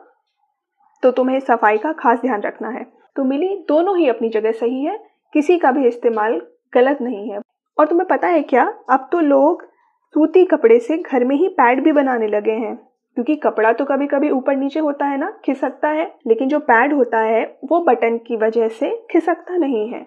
तो 1.03 1.11
तुम्हें 1.11 1.39
सफ़ाई 1.39 1.77
का 1.77 1.93
खास 1.93 2.21
ध्यान 2.21 2.41
रखना 2.41 2.69
है। 2.69 2.85
तो 3.15 3.23
मिली, 3.23 3.65
दोनों 3.67 3.97
ही 3.97 4.07
अपनी 4.07 4.29
जगह 4.29 4.51
सही 4.51 4.85
है। 4.85 5.05
किसी 5.33 5.57
का 5.57 5.71
भी 5.71 5.87
इस्तेमाल 5.87 6.41
गलत 6.73 7.01
नहीं 7.01 7.31
है। 7.31 7.39
और 7.79 7.87
तुम्हें 7.87 8.07
पता 8.07 8.27
है 8.27 8.41
क्या? 8.41 8.73
अब 8.89 9.09
तो 9.11 9.19
लोग 9.19 9.72
सूती 10.15 10.43
कपड़े 10.45 10.79
से 10.79 10.97
घर 10.97 11.23
में 11.25 11.35
ही 11.35 11.47
पैड 11.47 11.83
भी 11.83 11.91
बनाने 11.91 12.27
लगे 12.27 12.51
हैं। 12.51 12.75
क्योंकि 13.17 13.35
कपड़ा 13.35 13.71
तो 13.71 13.85
कभी 13.85 14.07
कभी 14.07 14.29
ऊपर 14.29 14.55
नीचे 14.55 14.79
होता 14.79 15.05
है 15.05 15.17
ना, 15.17 15.31
खिसकता 15.45 15.87
है, 15.87 16.05
लेकिन 16.27 16.47
जो 16.47 16.59
पैड 16.59 16.93
होता 16.93 17.19
है, 17.19 17.43
वो 17.65 17.79
बटन 17.79 18.17
की 18.17 18.35
वजह 18.35 18.67
से 18.69 18.89
खिसकता 19.11 19.57
नहीं 19.57 19.87
है। 19.89 20.05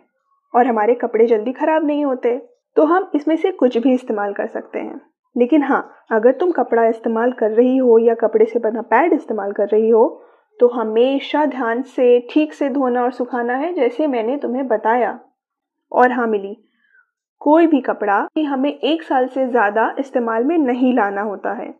और 0.54 0.66
हमारे 0.66 0.94
कपड़े 0.94 1.26
जल्दी 1.26 1.52
खराब 1.52 1.86
नहीं 1.86 2.04
होते 2.04 2.36
तो 2.76 2.84
हम 2.84 3.10
इसमें 3.14 3.34
से 3.36 3.50
कुछ 3.52 3.76
भी 3.78 3.92
इस्तेमाल 3.92 4.32
कर 4.32 4.46
सकते 4.46 4.78
हैं। 4.78 5.00
लेकिन 5.36 5.62
हाँ 5.62 5.88
अगर 6.12 6.32
तुम 6.32 6.50
कपड़ा 6.50 6.86
इस्तेमाल 6.86 7.32
कर 7.32 7.50
रही 7.50 7.76
हो 7.76 7.98
या 7.98 8.14
कपड़े 8.14 8.44
से 8.44 8.58
बना 8.58 8.82
पैड 8.82 9.12
इस्तेमाल 9.12 9.52
कर 9.52 9.68
रही 9.68 9.88
हो 9.90 10.04
तो 10.60 10.68
हमेशा 10.68 11.44
ध्यान 11.46 11.82
से, 11.82 12.20
ठीक 12.30 12.52
से 12.52 12.68
धोना 12.68 13.02
और 13.02 13.10
सुखाना 13.10 13.54
है, 13.54 13.72
जैसे 13.74 14.06
मैंने 14.06 14.36
तुम्हें 14.36 14.66
बताया। 14.68 15.18
और 15.92 16.12
हाँ 16.12 16.26
मिली 16.26 16.56
कोई 17.40 17.66
भी 17.66 17.80
कपड़ा 17.80 18.20
कि 18.34 18.42
हमें 18.42 18.70
एक 18.70 19.02
साल 19.02 19.26
से 19.26 19.46
ज़्यादा 19.48 19.94
इस्तेमाल 19.98 20.44
में 20.44 20.56
नहीं 20.58 20.94
लाना 20.94 21.22
होता 21.22 21.52
है। 21.52 21.74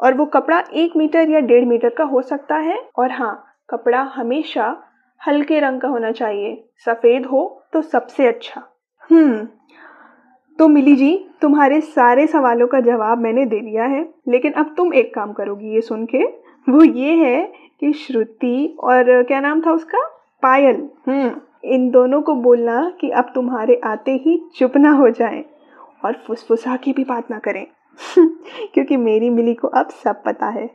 और 0.00 0.14
वो 0.14 0.26
कपड़ा 0.26 0.62
एक 0.74 0.96
मीटर 0.96 1.30
या 1.30 1.40
डेढ़ 1.40 1.64
मीटर 1.64 1.88
का 1.88 2.04
हो 2.04 2.22
सकता 2.22 2.56
है। 2.56 2.78
और 2.98 3.10
हाँ 3.10 3.34
कपड़ा 3.70 4.02
हमेशा 4.14 4.76
हल्के 5.20 5.60
रंग 5.60 5.80
का 5.80 5.88
होना 5.88 6.10
चाहिए। 6.12 6.54
सफ़ेद 6.84 7.26
हो 7.26 7.42
तो 7.72 7.82
सबसे 7.82 8.26
अच्छा। 8.26 8.62
हम्म 9.10 9.46
तो 10.58 10.68
मिली 10.68 10.94
जी, 10.96 11.16
तुम्हारे 11.42 11.80
सारे 11.80 12.26
सवालों 12.26 12.66
का 12.66 12.80
जवाब 12.80 13.18
मैंने 13.18 13.44
दे 13.46 13.60
दिया 13.60 13.84
है। 13.84 14.02
लेकिन 14.28 14.52
अब 14.52 14.74
तुम 14.76 14.92
एक 14.94 15.14
काम 15.14 15.32
करोगी 15.32 15.74
ये 15.74 15.80
सुन 15.80 16.04
के। 16.06 16.24
वो 16.66 16.82
ये 16.84 17.14
है 17.16 17.42
कि 17.80 17.92
श्रुति 17.92 18.76
और 18.80 19.22
क्या 19.22 19.40
नाम 19.40 19.60
था 19.60 19.72
उसका? 19.72 20.02
पायल। 20.42 20.88
हम्म। 21.08 21.30
इन 21.64 21.90
दोनों 21.90 22.22
को 22.22 22.34
बोलना 22.34 22.92
कि 23.00 23.10
अब 23.10 23.32
तुम्हारे 23.34 23.80
आते 23.84 24.12
ही 24.12 24.50
चुप 24.54 24.76
ना 24.76 24.90
हो 24.90 25.10
जाएँ 25.10 25.44
और 26.04 26.12
फुसफुसा 26.12 26.76
की 26.76 26.92
भी 26.92 27.04
बात 27.04 27.30
ना 27.30 27.38
करें। 27.38 27.66
क्योंकि 28.74 28.96
मेरी 28.96 29.30
मिली 29.30 29.54
को 29.54 29.68
अब 29.68 29.88
सब 29.88 30.22
पता 30.22 30.46
है। 30.46 30.70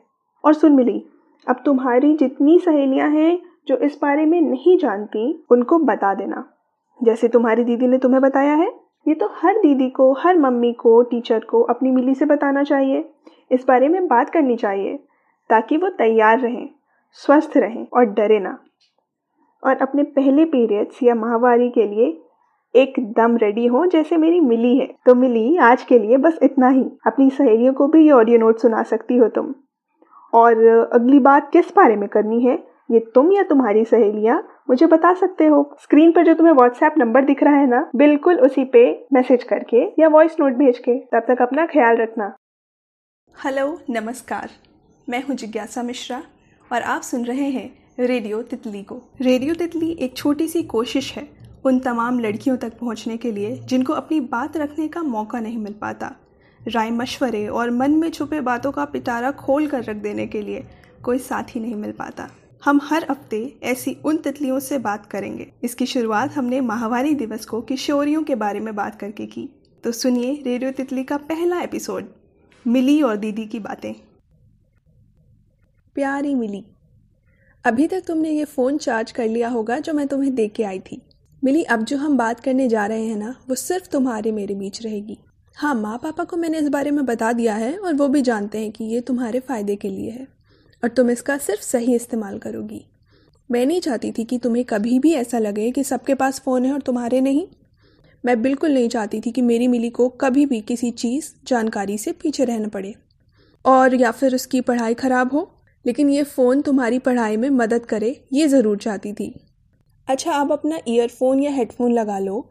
और 0.45 0.53
सुन 0.53 0.71
मिली, 0.71 1.05
अब 1.49 1.55
तुम्हारी 1.65 2.17
जितनी 2.17 2.59
सहेलियाँ 2.59 3.09
हैं 3.09 3.39
जो 3.67 3.77
इस 3.77 3.99
बारे 4.01 4.25
में 4.25 4.41
नहीं 4.41 4.77
जानती, 4.77 5.45
उनको 5.51 5.79
बता 5.79 6.13
देना। 6.13 6.49
जैसे 7.03 7.27
तुम्हारी 7.27 7.63
दीदी 7.63 7.87
ने 7.87 7.97
तुम्हें 7.97 8.21
बताया 8.21 8.55
है, 8.55 8.71
ये 9.07 9.13
तो 9.13 9.31
हर 9.33 9.57
दीदी 9.57 9.89
को, 9.89 10.13
हर 10.13 10.37
मम्मी 10.37 10.73
को, 10.73 11.01
टीचर 11.01 11.39
को 11.39 11.61
अपनी 11.61 11.91
मिली 11.91 12.15
से 12.15 12.25
बताना 12.25 12.63
चाहिए। 12.63 13.09
इस 13.51 13.65
बारे 13.67 13.87
में 13.87 14.07
बात 14.07 14.29
करनी 14.29 14.55
चाहिए, 14.55 14.97
ताकि 15.49 15.77
वो 15.77 15.89
तैयार 15.89 16.39
रहें, 16.39 16.69
स्वस्थ 17.11 17.57
रहें 17.57 17.87
और 17.93 18.05
डरे 18.05 18.39
ना। 18.39 18.57
और 19.63 19.77
अपने 19.77 20.03
पहले 20.03 20.45
पीरियड्स 20.45 21.03
या 21.03 21.15
माहवारी 21.15 21.69
के 21.69 21.87
लिए 21.87 22.23
एकदम 22.75 23.37
रेडी 23.37 23.65
हो, 23.65 23.85
जैसे 23.85 24.17
मेरी 24.17 24.39
मिली 24.39 24.77
है। 24.77 24.87
तो 25.05 25.15
मिली 25.15 25.57
आज 25.57 25.83
के 25.83 25.99
लिए 25.99 26.17
बस 26.17 26.39
इतना 26.43 26.69
ही। 26.69 26.83
अपनी 27.07 27.29
सहेलियों 27.29 27.73
को 27.73 27.87
भी 27.87 28.05
ये 28.05 28.11
ऑडियो 28.11 28.37
नोट 28.37 28.59
सुना 28.59 28.83
सकती 28.83 29.17
हो 29.17 29.27
तुम। 29.27 29.53
और 30.33 30.65
अगली 30.93 31.19
बात 31.19 31.51
किस 31.51 31.75
बारे 31.75 31.95
में 31.95 32.09
करनी 32.09 32.41
है? 32.41 32.67
ये 32.91 32.99
तुम 32.99 33.31
या 33.31 33.43
तुम्हारी 33.43 33.85
सहेलियाँ? 33.85 34.47
मुझे 34.69 34.85
बता 34.85 35.13
सकते 35.13 35.45
हो। 35.45 35.75
स्क्रीन 35.81 36.11
पर 36.11 36.25
जो 36.25 36.33
तुम्हें 36.33 36.53
व्हाट्सएप 36.53 36.93
नंबर 36.97 37.25
दिख 37.25 37.43
रहा 37.43 37.55
है 37.55 37.67
ना, 37.67 37.91
बिल्कुल 37.95 38.39
उसी 38.39 38.65
पे 38.65 39.07
मैसेज 39.13 39.43
करके 39.43 40.01
या 40.01 40.07
वॉइस 40.07 40.39
नोट 40.39 40.53
भेज 40.53 40.79
के। 40.79 40.99
तब 40.99 41.25
तक 41.27 41.41
अपना 41.41 41.65
ख्याल 41.65 41.97
रखना। 41.97 42.35
हेलो 43.45 43.79
नमस्कार। 43.89 44.49
मैं 45.09 45.23
हूँ 45.23 45.35
जिज्ञासा 45.35 45.83
मिश्रा 45.83 46.21
और 46.73 46.81
आप 46.81 47.01
सुन 47.01 47.25
रहे 47.25 47.49
हैं 47.49 47.86
रेडियो 47.97 48.41
तितली 48.41 48.83
को। 48.83 48.95
रेडियो 49.21 49.53
तितली 49.53 49.89
एक 49.91 50.17
छोटी 50.17 50.47
सी 50.47 50.61
कोशिश 50.63 51.11
है 51.13 51.27
उन 51.65 51.79
तमाम 51.79 52.19
लड़कियों 52.19 52.57
तक 52.57 52.77
पहुँचने 52.79 53.17
के 53.17 53.31
लिए 53.31 53.55
जिनको 53.59 53.93
अपनी 53.93 54.19
बात 54.19 54.57
रखने 54.57 54.87
का 54.87 55.01
मौका 55.03 55.39
नहीं 55.39 55.57
मिल 55.57 55.73
पाता। 55.73 56.11
राय 56.67 56.91
मशवरे 56.91 57.47
और 57.47 57.71
मन 57.71 57.91
में 57.91 58.09
छुपे 58.09 58.41
बातों 58.41 58.71
का 58.71 58.85
पिटारा 58.85 59.31
खोल 59.31 59.67
कर 59.67 59.83
रख 59.83 59.95
देने 59.95 60.27
के 60.27 60.41
लिए 60.41 60.63
कोई 61.03 61.19
साथी 61.19 61.59
नहीं 61.59 61.75
मिल 61.75 61.91
पाता। 61.91 62.29
हम 62.65 62.81
हर 62.83 63.07
हफ़्ते 63.11 63.59
ऐसी 63.63 63.97
उन 64.05 64.17
तितलियों 64.17 64.59
से 64.59 64.77
बात 64.77 65.05
करेंगे। 65.05 65.51
इसकी 65.63 65.85
शुरुआत 65.85 66.31
हमने 66.31 66.61
माहवारी 66.61 67.15
दिवस 67.15 67.45
को 67.45 67.61
किशोरियों 67.61 68.23
के 68.23 68.35
बारे 68.35 68.59
में 68.59 68.75
बात 68.75 68.99
करके 68.99 69.25
की। 69.25 69.49
तो 69.83 69.91
सुनिए 69.91 70.41
रेडियो 70.45 70.71
तितली 70.71 71.03
का 71.03 71.17
पहला 71.17 71.61
एपिसोड, 71.61 72.05
मिली 72.67 73.01
और 73.01 73.17
दीदी 73.17 73.45
की 73.45 73.59
बातें। 73.59 73.93
प्यारी 75.95 76.35
मिली। 76.35 76.65
अभी 77.67 77.85
तक 77.87 78.03
तुमने 78.07 78.29
ये 78.29 78.43
फ़ोन 78.45 78.77
चार्ज 78.77 79.11
कर 79.11 79.27
लिया 79.27 79.47
होगा 79.49 79.77
जो 79.79 79.93
मैं 79.93 80.05
तुम्हें 80.07 80.33
दे 80.35 80.47
के 80.47 80.63
आई 80.63 80.79
थी। 80.79 81.01
मिली, 81.43 81.63
अब 81.63 81.83
जो 81.83 81.97
हम 81.97 82.17
बात 82.17 82.39
करने 82.39 82.67
जा 82.67 82.85
रहे 82.85 83.05
हैं 83.05 83.15
ना, 83.15 83.33
वो 83.49 83.55
सिर्फ़ 83.55 83.89
तुम्हारे 83.89 84.31
मेरे 84.31 84.55
बीच 84.55 84.81
रहेगी। 84.81 85.17
हाँ 85.57 85.73
माँ 85.75 85.97
पापा 85.97 86.23
को 86.23 86.37
मैंने 86.37 86.59
इस 86.59 86.69
बारे 86.69 86.91
में 86.91 87.05
बता 87.05 87.31
दिया 87.33 87.55
है 87.55 87.77
और 87.77 87.93
वो 87.93 88.07
भी 88.07 88.21
जानते 88.21 88.57
हैं 88.57 88.71
कि 88.71 88.83
ये 88.83 89.01
तुम्हारे 89.01 89.39
फ़ायदे 89.39 89.75
के 89.75 89.89
लिए 89.89 90.11
है 90.11 90.27
और 90.83 90.89
तुम 90.89 91.09
इसका 91.11 91.37
सिर्फ़ 91.37 91.61
सही 91.61 91.95
इस्तेमाल 91.95 92.37
करोगी। 92.37 92.83
मैं 93.49 93.65
नहीं 93.65 93.81
चाहती 93.81 94.11
थी 94.11 94.25
कि 94.25 94.37
तुम्हें 94.37 94.63
कभी 94.65 94.99
भी 94.99 95.13
ऐसा 95.13 95.39
लगे 95.39 95.69
कि 95.71 95.83
सबके 95.83 96.15
पास 96.15 96.39
फ़ोन 96.39 96.65
है 96.65 96.73
और 96.73 96.81
तुम्हारे 96.81 97.21
नहीं। 97.21 97.45
मैं 98.23 98.41
बिल्कुल 98.41 98.73
नहीं 98.73 98.89
चाहती 98.89 99.21
थी 99.21 99.31
कि 99.31 99.41
मेरी 99.41 99.67
मिली 99.67 99.89
को 99.89 100.09
कभी 100.21 100.45
भी 100.45 100.61
किसी 100.61 100.91
चीज़, 100.91 101.31
जानकारी 101.47 101.97
से 101.97 102.11
पीछे 102.13 102.45
रहना 102.45 102.67
पड़े 102.67 102.95
और 103.65 103.95
या 103.95 104.11
फिर 104.11 104.35
उसकी 104.35 104.61
पढ़ाई 104.61 104.93
ख़राब 104.93 105.33
हो। 105.33 105.49
लेकिन 105.87 106.09
ये 106.09 106.23
फ़ोन 106.25 106.61
तुम्हारी 106.61 106.99
पढ़ाई 106.99 107.37
में 107.37 107.49
मदद 107.49 107.85
करे, 107.85 108.09
ये 108.33 108.47
ज़रूर 108.47 108.77
चाहती 108.77 109.13
थी। 109.13 109.33
अच्छा 110.07 110.31
आप 110.33 110.51
अपना 110.51 110.79
ईयरफोन 110.87 111.43
या 111.43 111.51
हेडफोन 111.51 111.93
लगा 111.93 112.19
लो। 112.19 112.49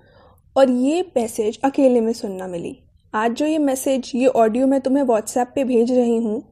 और 0.56 0.70
ये 0.70 1.02
मैसेज 1.16 1.58
अकेले 1.64 2.00
में 2.00 2.12
सुनना 2.12 2.46
मिली। 2.46 2.76
आज 3.14 3.32
जो 3.32 3.46
ये 3.46 3.58
मैसेज 3.58 4.10
ये 4.14 4.26
ऑडियो 4.26 4.66
मैं 4.66 4.80
तुम्हें 4.80 5.02
व्हाट्सएप 5.02 5.52
पे 5.54 5.64
भेज 5.64 5.92
रही 5.92 6.16
हूँ, 6.16 6.42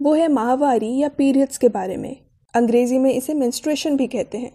वो 0.00 0.14
है 0.14 0.28
माहवारी 0.28 0.96
या 0.96 1.08
पीरियड्स 1.08 1.58
के 1.58 1.68
बारे 1.68 1.96
में। 1.96 2.16
अंग्रेज़ी 2.54 2.98
में 2.98 3.12
इसे 3.12 3.34
मेंस्ट्रुएशन 3.34 3.96
भी 3.96 4.06
कहते 4.06 4.38
हैं। 4.38 4.52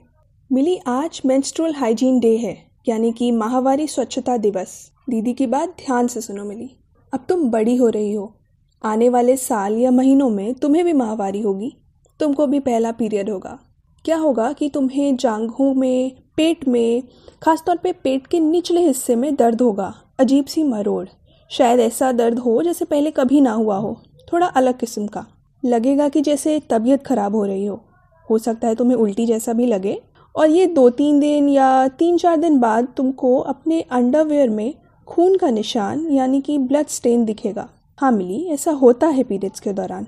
मिली, 0.50 0.78
आज 0.88 1.22
मेंस्ट्रुअल 1.26 1.74
हाइजीन 1.74 2.20
डे 2.20 2.36
है, 2.38 2.56
यानी 2.88 3.12
कि 3.12 3.32
माहवारी 3.32 3.88
स्वच्छता 3.88 4.38
दिवस। 4.38 4.76
दीदी 5.10 5.34
की 5.34 5.48
बात 5.48 5.76
ध्यान 5.78 6.08
से 6.08 6.22
सुनो 6.22 6.44
मिली। 6.44 6.70
अब 7.14 7.26
तुम 7.30 7.50
बड़ी 7.50 7.76
हो 7.76 7.90
रही 7.90 8.14
हो। 8.14 8.26
आने 8.86 9.10
वाले 9.10 9.38
साल 9.38 9.78
या 9.78 9.92
महीनों 9.92 10.30
में 10.30 10.54
तुम्हें 10.54 10.86
भी 10.86 10.94
माहवारी 10.94 11.42
होगी। 11.42 11.78
तुमको 12.20 12.48
भी 12.48 12.60
पहला 12.60 12.92
पीरियड 12.92 13.30
होगा। 13.30 13.60
क्या 14.06 14.18
होगा 14.18 14.54
कि 14.54 14.70
तुम्हें 14.70 15.16
जांघों 15.16 15.74
में, 15.74 16.12
पेट 16.38 16.68
में, 16.68 17.04
खासतौर 17.44 17.78
पे 17.78 17.92
पेट 17.92 18.28
के 18.28 18.40
निचले 18.40 18.82
हिस्से 18.82 19.16
में 19.16 19.36
दर्द 19.36 19.62
होगा। 19.62 19.94
अजीब 20.20 20.46
सी 20.46 20.64
मरोड़। 20.64 21.08
शायद 21.50 21.80
ऐसा 21.80 22.12
दर्द 22.12 22.40
हो 22.40 22.64
जैसे 22.64 22.86
पहले 22.86 23.12
कभी 23.12 23.42
ना 23.42 23.52
हुआ 23.52 23.78
हो। 23.78 24.02
थोड़ा 24.34 24.48
अलग 24.48 24.78
किस्म 24.80 25.08
का। 25.08 25.26
लगेगा 25.66 26.10
कि 26.10 26.22
जैसे 26.22 26.62
तबीयत 26.70 27.04
ख़राब 27.06 27.36
हो 27.36 27.46
रही 27.46 27.66
हो। 27.66 27.84
हो 28.30 28.38
सकता 28.38 28.68
है 28.68 28.76
तुम्हें 28.76 28.98
उल्टी 28.98 29.26
जैसा 29.26 29.54
भी 29.54 29.66
लगे। 29.66 30.02
और 30.36 30.50
ये 30.50 30.68
दो 30.68 30.90
तीन 30.90 31.20
दिन 31.20 31.50
या 31.50 31.88
तीन 31.88 32.18
चार 32.18 32.38
दिन 32.38 32.60
बाद 32.60 32.88
तुमको 32.98 33.40
अपने 33.40 33.82
अंडरवेयर 33.82 34.50
में 34.50 34.74
खून 35.08 35.38
का 35.38 35.50
निशान, 35.50 36.12
यानी 36.12 36.42
कि 36.42 36.58
ब्लड 36.58 36.88
स्टेन 36.88 37.26
दिखेगा। 37.26 37.70
हाँ 37.98 38.12
मिली, 38.12 38.46
ऐसा 38.46 38.72
होता 38.72 39.08
है 39.08 39.24
पीरियड्स 39.24 39.60
के 39.60 39.74
दौरान। 39.74 40.08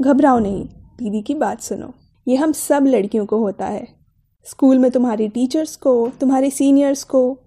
घबराओ 0.00 0.38
नहीं, 0.38 0.64
दीदी 0.98 1.22
की 1.22 1.34
बात 1.34 1.60
सुनो। 1.60 1.92
ये 2.28 2.36
हम 2.36 2.52
सब 2.52 2.84
लड़कियों 2.86 3.26
को 3.26 3.38
होता 3.38 3.66
है। 3.66 3.86
स्कूल 4.44 4.78
में 4.78 4.90
तुम्हारी 4.90 5.28
टीचर्स 5.28 5.76
को, 5.76 6.08
तुम्हारे 6.20 6.50
सीनियर्स 6.50 7.04
को, 7.04 7.38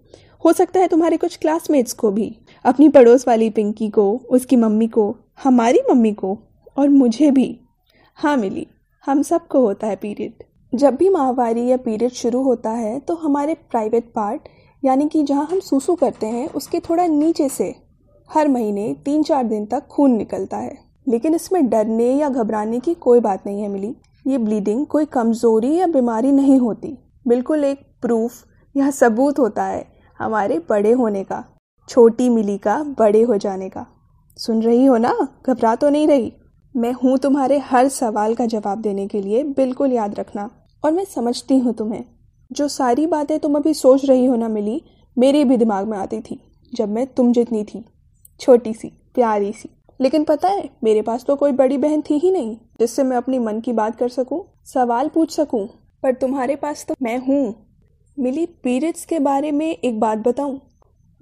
हो 0.44 0.52
सकता 0.52 0.80
है 0.80 0.88
तुम्हारे 0.88 1.16
कुछ 1.16 1.36
क्लासमेट्स 1.36 1.92
को 1.92 2.10
भी। 2.10 2.36
अपनी 2.64 2.88
पड़ोस 2.88 3.28
वाली 3.28 3.50
पिंकी 3.50 3.90
को, 3.90 4.20
उसकी 4.30 4.56
मम्मी 4.56 4.88
को, 4.88 5.16
हमारी 5.44 5.80
मम्मी 5.90 6.12
को, 6.12 6.38
और 6.76 6.88
मुझे 6.88 7.30
भी। 7.30 7.60
हाँ 8.14 8.36
मिली, 8.36 8.66
हम 9.06 9.22
सबको 9.22 9.60
होता 9.60 9.86
है 9.86 9.96
पीरियड 9.96 10.42
जब 10.74 10.94
भी 10.94 11.08
माहवारी 11.08 11.66
या 11.66 11.76
पीरियड 11.76 12.12
शुरू 12.12 12.42
होता 12.42 12.70
है 12.70 13.00
तो 13.00 13.14
हमारे 13.14 13.54
प्राइवेट 13.54 14.12
पार्ट 14.14 14.48
यानी 14.84 15.08
कि 15.08 15.22
जहाँ 15.22 15.46
हम 15.50 15.60
सूसू 15.60 15.94
करते 15.94 16.26
हैं, 16.26 16.48
उसके 16.48 16.80
थोड़ा 16.80 17.06
नीचे 17.06 17.48
से 17.48 17.74
हर 18.30 18.48
महीने 18.48 18.94
तीन 19.04 19.22
चार 19.22 19.44
दिन 19.44 19.66
तक 19.66 19.86
खून 19.86 20.10
निकलता 20.10 20.56
है। 20.56 20.78
लेकिन 21.08 21.34
इसमें 21.34 21.68
डरने 21.68 22.12
या 22.12 22.28
घबराने 22.28 22.80
की 22.80 22.94
कोई 22.94 23.20
बात 23.20 23.46
नहीं 23.46 23.62
है 23.62 23.68
मिली। 23.68 23.94
ये 24.26 24.38
ब्लीडिंग 24.38 24.86
कोई 24.86 25.04
कमज़ोरी 25.04 25.74
या 25.74 25.86
बीमारी 25.86 26.32
नहीं 26.32 26.58
होती। 26.58 26.96
बिल्कुल 27.28 27.64
एक 27.64 27.80
प्रूफ 28.02 28.32
या 28.76 28.90
सबूत 28.90 29.38
होता 29.38 29.64
है 29.64 29.84
हमारे 30.18 30.58
बड़े 30.70 30.92
होने 30.92 31.24
का, 31.24 31.44
छोटी 31.88 32.28
मिली 32.28 32.58
का, 32.58 32.82
बड़े 32.98 33.22
हो 33.22 33.36
जाने 33.36 33.68
का। 33.68 33.86
सुन 34.36 34.62
रही 34.62 34.84
हो 34.84 34.96
ना? 34.96 35.28
घबरा 35.46 35.74
तो 35.74 35.90
नहीं 35.90 36.08
रही? 36.08 36.32
मैं 36.76 36.92
हूँ 36.92 37.18
तुम्हारे 37.18 37.58
हर 37.58 37.88
सवाल 37.88 38.34
का 38.34 38.46
जवाब 38.46 38.80
देने 38.80 39.06
के 39.06 39.20
लिए 39.22 39.44
बिल्कुल 39.44 39.92
याद 39.92 40.14
रखना। 40.14 40.50
और 40.84 40.92
मैं 40.92 41.04
समझती 41.04 41.58
हूँ 41.58 41.74
तुम्हें। 41.74 42.04
जो 42.52 42.68
सारी 42.68 43.06
बातें 43.06 43.38
तुम 43.38 43.54
अभी 43.54 43.74
सोच 43.74 44.04
रही 44.04 44.24
हो 44.26 44.36
ना 44.36 44.48
मिली, 44.48 44.82
मेरे 45.18 45.44
भी 45.44 45.56
दिमाग 45.56 45.86
में 45.86 45.98
आती 45.98 46.20
थी, 46.20 46.40
जब 46.74 46.88
मैं 46.88 47.06
तुम 47.06 47.32
जितनी 47.32 47.64
थी। 47.64 47.84
छोटी 48.40 48.74
सी, 48.74 48.88
प्यारी 49.14 49.52
सी। 49.52 49.68
लेकिन 50.00 50.24
पता 50.24 50.48
है, 50.48 50.70
मेरे 50.84 51.02
पास 51.02 51.24
तो 51.24 51.36
कोई 51.36 51.52
बड़ी 51.52 51.78
बहन 51.78 52.00
थी 52.00 52.18
ही 52.18 52.30
नहीं, 52.30 52.56
जिससे 52.80 53.02
मैं 53.02 53.16
अपनी 53.16 53.38
मन 53.38 53.60
की 53.60 53.72
बात 53.72 53.96
कर 53.96 54.08
सकूँ, 54.08 54.62
सवाल 54.64 55.08
पूछ 55.08 55.36
सकूँ। 55.36 55.68
पर 56.02 56.14
तुम्हारे 56.14 56.56
पास 56.56 56.86
तो 56.88 56.94
मैं 57.02 57.18
हूँ। 57.18 57.66
मिली 58.18 58.46
पीरियड्स 58.46 59.04
के 59.04 59.18
बारे 59.18 59.52
में 59.52 59.76
एक 59.76 60.00
बात 60.00 60.18
बताऊँ। 60.18 60.60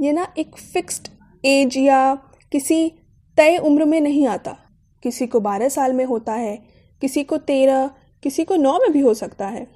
ये 0.00 0.12
ना 0.12 0.32
एक 0.38 0.56
फिक्स्ड 0.56 1.08
एज 1.44 1.76
या 1.76 2.14
किसी 2.52 2.92
तय 3.36 3.56
उम्र 3.56 3.84
में 3.84 4.00
नहीं 4.00 4.26
आता। 4.26 4.56
किसी 5.02 5.26
को 5.26 5.40
बारह 5.40 5.68
साल 5.68 5.92
में 5.92 6.04
होता 6.04 6.32
है, 6.32 6.62
किसी 7.00 7.24
को 7.24 7.36
तेरह, 7.36 7.90
किसी 8.22 8.44
को 8.44 8.56
नौ 8.56 8.72
में 8.72 8.92
भी 8.92 9.00
हो 9.00 9.14
सकता 9.14 9.46
है। 9.46 9.66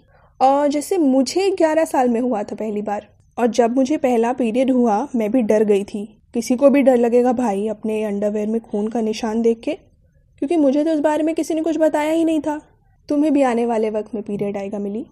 और 0.41 0.69
जैसे 0.69 0.99
मुझे 0.99 1.51
ग्यारह 1.51 1.85
साल 1.85 2.09
में 2.09 2.21
हुआ 2.21 2.43
था 2.43 2.55
पहली 2.55 2.83
बार, 2.83 3.09
और 3.39 3.47
जब 3.47 3.77
मुझे 3.77 3.97
पहला 3.97 4.33
पीरियड 4.33 4.71
हुआ, 4.71 5.09
मैं 5.17 5.31
भी 5.31 5.43
डर 5.43 5.65
गई 5.65 5.85
थी। 5.85 6.18
किसी 6.35 6.57
को 6.57 6.71
भी 6.71 6.83
डर 6.83 6.97
लगेगा 6.97 7.33
भाई 7.33 7.67
अपने 7.69 8.03
अंडरवेयर 8.05 8.49
में 8.49 8.61
खून 8.61 8.89
का 8.89 9.01
निशान 9.01 9.43
देख 9.43 9.61
के, 9.61 9.73
क्योंकि 10.39 10.57
मुझे 10.57 10.85
तो 10.85 10.91
इस 10.91 11.01
बारे 11.01 11.23
में 11.23 11.35
किसी 11.35 11.55
ने 11.55 11.63
कुछ 11.63 11.79
बताया 11.79 12.13
ही 12.13 12.25
नहीं 12.25 12.41
था। 12.41 12.61
तुम्हें 13.09 13.33
भी 13.33 13.43
आने 13.43 13.67
वाले 13.67 13.91
वक्त 13.91 14.15
में 14.15 14.23
पीरियड 14.23 14.57
आएगा 14.57 14.79
मिली। 14.79 15.05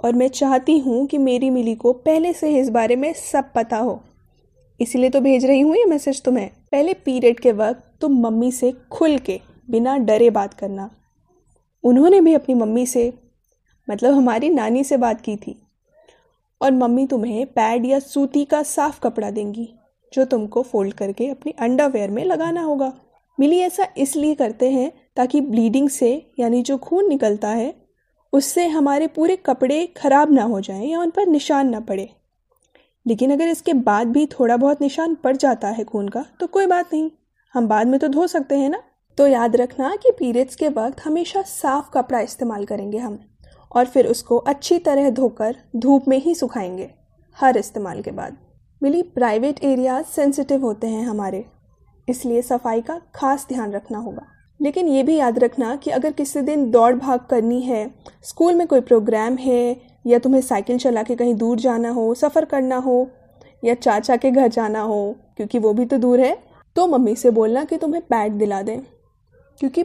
और 0.00 0.12
मैं 0.12 0.28
चाहती 0.28 0.78
हूँ 0.78 1.06
कि 1.06 1.18
मेरी 1.18 1.50
मिली 1.50 1.74
को 1.74 1.92
पहले 1.92 2.32
से 2.32 2.50
इस 2.58 2.68
बारे 2.68 2.96
में 2.96 3.12
सब 3.12 3.52
पता 3.52 3.76
हो। 3.76 4.00
इसीलिए 4.80 5.10
तो 5.10 5.20
भेज 5.20 5.44
रही 5.44 5.60
हूँ 5.60 5.76
ये 5.76 5.84
मैसेज 5.84 6.22
तुम्हें। 6.22 6.48
पहले 6.72 6.94
पीरियड 6.94 7.40
के 7.40 7.52
वक्त 7.52 7.82
तुम 8.00 8.20
मम्मी 8.20 8.50
से 8.52 8.72
खुल 8.90 9.16
के, 9.18 9.40
बिना 9.70 9.96
डरे 9.98 10.30
बात 10.30 10.54
करना। 10.54 10.90
उन्होंने 11.84 12.20
भी 12.20 12.34
अपनी 12.34 12.54
मम्मी 12.54 12.86
से 12.86 13.12
मतलब 13.88 14.14
हमारी 14.14 14.48
नानी 14.48 14.84
से 14.84 14.96
बात 14.96 15.20
की 15.20 15.36
थी। 15.36 15.58
और 16.60 16.72
मम्मी 16.72 17.06
तुम्हें 17.06 17.44
पैड 17.46 17.86
या 17.86 17.98
सूती 17.98 18.44
का 18.44 18.62
साफ़ 18.62 19.00
कपड़ा 19.00 19.30
देंगी। 19.30 19.68
जो 20.12 20.24
तुमको 20.24 20.62
फोल्ड 20.62 20.94
करके 20.94 21.28
अपनी 21.28 21.54
अंडरवेयर 21.58 22.10
में 22.10 22.24
लगाना 22.24 22.62
होगा। 22.62 22.92
मिली, 23.38 23.58
ऐसा 23.58 23.86
इसलिए 23.96 24.34
करते 24.34 24.70
हैं 24.70 24.92
ताकि 25.16 25.40
ब्लीडिंग 25.40 25.88
से, 25.88 26.30
यानी 26.38 26.62
जो 26.62 26.76
खून 26.78 27.08
निकलता 27.08 27.48
है, 27.48 27.74
उससे 28.32 28.66
हमारे 28.66 29.06
पूरे 29.06 29.36
कपड़े 29.36 29.86
खराब 29.96 30.32
ना 30.32 30.42
हो 30.42 30.60
जाएँ 30.60 30.86
या 30.86 31.00
उन 31.00 31.10
पर 31.10 31.26
निशान 31.26 31.68
ना 31.68 31.80
पड़े। 31.80 32.08
लेकिन 33.06 33.32
अगर 33.32 33.48
इसके 33.48 33.72
बाद 33.74 34.06
भी 34.06 34.26
थोड़ा 34.26 34.56
बहुत 34.56 34.80
निशान 34.80 35.14
पड़ 35.14 35.36
जाता 35.36 35.68
है 35.68 35.84
खून 35.84 36.08
का 36.08 36.24
तो 36.40 36.46
कोई 36.46 36.66
बात 36.66 36.92
नहीं। 36.92 37.10
हम 37.54 37.68
बाद 37.68 37.86
में 37.86 37.98
तो 38.00 38.08
धो 38.08 38.26
सकते 38.26 38.54
हैं 38.54 38.70
ना। 38.70 38.82
तो 39.18 39.26
याद 39.26 39.56
रखना 39.56 39.94
कि 39.96 40.10
पीरियड्स 40.10 40.56
के 40.56 40.68
वक्त 40.68 41.00
हमेशा 41.00 41.42
साफ़ 41.42 41.90
कपड़ा 41.90 42.20
इस्तेमाल 42.20 42.64
करेंगे 42.64 42.98
हम, 42.98 43.18
और 43.72 43.86
फिर 43.86 44.06
उसको 44.06 44.36
अच्छी 44.38 44.78
तरह 44.78 45.10
धोकर 45.10 45.56
धूप 45.76 46.08
में 46.08 46.18
ही 46.18 46.34
सुखाएँगे, 46.34 46.90
हर 47.36 47.56
इस्तेमाल 47.56 48.02
के 48.02 48.10
बाद। 48.10 48.36
मिली 48.82 49.02
प्राइवेट 49.02 49.62
एरिया 49.64 50.02
सेंसिटिव 50.02 50.62
होते 50.62 50.86
हैं 50.86 51.04
हमारे। 51.04 51.44
इसलिए 52.08 52.42
सफ़ाई 52.42 52.80
का 52.80 53.00
खास 53.14 53.46
ध्यान 53.48 53.72
रखना 53.72 53.98
होगा। 53.98 54.26
लेकिन 54.60 54.88
ये 54.88 55.02
भी 55.02 55.16
याद 55.16 55.38
रखना 55.38 55.74
कि 55.76 55.90
अगर 55.90 56.12
किसी 56.12 56.40
दिन 56.40 56.70
दौड़ 56.70 56.94
भाग 56.94 57.20
करनी 57.20 57.60
है, 57.60 57.90
स्कूल 58.22 58.54
में 58.54 58.66
कोई 58.66 58.80
प्रोग्राम 58.80 59.36
है, 59.36 59.76
या 60.06 60.18
तुम्हें 60.18 60.40
साइकिल 60.40 60.78
चला 60.78 61.02
के 61.02 61.16
कहीं 61.16 61.34
दूर 61.34 61.58
जाना 61.58 61.90
हो, 61.90 62.14
सफ़र 62.14 62.44
करना 62.44 62.76
हो, 62.76 63.08
या 63.64 63.74
चाचा 63.74 64.16
के 64.16 64.30
घर 64.30 64.48
जाना 64.48 64.80
हो, 64.80 65.16
क्योंकि 65.36 65.58
वो 65.58 65.72
भी 65.72 65.84
तो 65.84 65.98
दूर 65.98 66.20
है 66.20 66.36
तो 66.76 66.86
मम्मी 66.86 67.16
से 67.16 67.30
बोलना 67.30 67.64
कि 67.64 67.76
तुम्हें 67.76 68.02
पैड 68.02 68.32
दिला 68.32 68.62
दें। 68.62 68.80
क्योंकि 69.60 69.82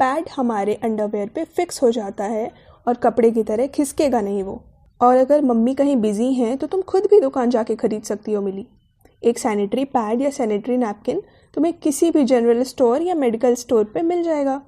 पैड 0.00 0.24
हमारे 0.36 0.74
अंडरवेयर 0.74 1.28
पे 1.28 1.44
फिक्स 1.46 1.82
हो 1.82 1.90
जाता 1.90 2.24
है 2.24 2.50
और 2.88 2.94
कपड़े 2.94 3.30
की 3.30 3.42
तरह 3.42 3.66
खिसकेगा 3.66 4.20
नहीं 4.20 4.42
वो। 4.42 4.60
और 5.00 5.16
अगर 5.16 5.42
मम्मी 5.42 5.74
कहीं 5.74 5.96
बिज़ी 5.96 6.32
हैं 6.34 6.56
तो 6.58 6.66
तुम 6.66 6.82
खुद 6.82 7.06
भी 7.10 7.20
दुकान 7.20 7.50
जाके 7.50 7.74
खरीद 7.76 8.02
सकती 8.02 8.32
हो 8.32 8.42
मिली। 8.42 8.66
एक 9.22 9.38
सैनिटरी 9.38 9.84
पैड 9.84 10.22
या 10.22 10.30
सैनिटरी 10.30 10.76
नैपकिन 10.76 11.22
तुम्हें 11.54 11.72
किसी 11.74 12.10
भी 12.10 12.24
जनरल 12.24 12.62
स्टोर 12.62 13.02
या 13.02 13.14
मेडिकल 13.14 13.54
स्टोर 13.54 13.84
पे 13.84 14.02
मिल 14.02 14.22
जाएगा। 14.22 14.60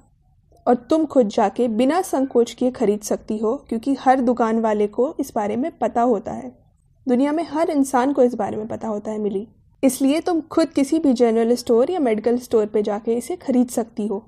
और 0.67 0.75
तुम 0.89 1.05
खुद 1.05 1.27
जाके 1.27 1.67
बिना 1.67 2.01
संकोच 2.01 2.51
किए 2.53 2.71
खरीद 2.71 3.01
सकती 3.01 3.37
हो, 3.37 3.55
क्योंकि 3.69 3.93
हर 3.99 4.19
दुकान 4.19 4.59
वाले 4.59 4.87
को 4.87 5.13
इस 5.19 5.31
बारे 5.35 5.55
में 5.55 5.71
पता 5.77 6.01
होता 6.01 6.31
है। 6.31 6.51
दुनिया 7.07 7.31
में 7.31 7.43
हर 7.43 7.69
इंसान 7.69 8.13
को 8.13 8.23
इस 8.23 8.35
बारे 8.35 8.57
में 8.57 8.67
पता 8.67 8.87
होता 8.87 9.11
है 9.11 9.17
मिली। 9.17 9.47
इसलिए 9.83 10.19
तुम 10.21 10.41
खुद 10.41 10.69
किसी 10.69 10.99
भी 10.99 11.13
जनरल 11.13 11.55
स्टोर 11.55 11.91
या 11.91 11.99
मेडिकल 11.99 12.37
स्टोर 12.37 12.65
पे 12.65 12.81
जाके 12.81 13.13
इसे 13.13 13.35
खरीद 13.35 13.67
सकती 13.67 14.07
हो। 14.07 14.23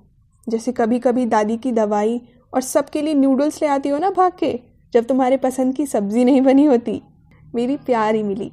जैसे 0.47 0.71
कभी 0.71 0.99
कभी 0.99 1.25
दादी 1.25 1.57
की 1.57 1.71
दवाई 1.71 2.21
और 2.53 2.61
सबके 2.61 3.01
लिए 3.01 3.13
नूडल्स 3.13 3.61
ले 3.61 3.67
आती 3.67 3.89
हो 3.89 3.97
ना 3.97 4.09
भाग 4.09 4.31
के। 4.39 4.59
जब 4.93 5.06
तुम्हारे 5.06 5.38
पसंद 5.38 5.75
की 5.75 5.86
सब्ज़ी 5.86 6.25
नहीं 6.25 6.41
बनी 6.41 6.65
होती, 6.65 7.01
मेरी 7.56 7.77
प्यारी 7.77 8.23
मिली। 8.23 8.51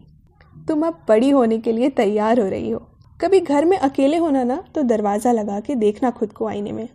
तुम 0.69 0.87
अब 0.87 1.05
बड़ी 1.09 1.31
होने 1.31 1.59
के 1.59 1.73
लिए 1.73 1.91
तैयार 1.91 2.41
हो 2.41 2.49
रही 2.49 2.71
हो। 2.71 2.87
कभी 3.21 3.41
घर 3.41 3.65
में 3.65 3.79
अकेले 3.79 4.17
होना 4.17 4.45
ना 4.45 4.65
तो 4.75 4.83
दरवाज़ा 4.83 5.33
लगा 5.33 5.61
के 5.61 5.75
देखना 5.75 6.11
खुद 6.11 6.33
को 6.33 6.47
आईने 6.47 6.73
में। 6.73 6.89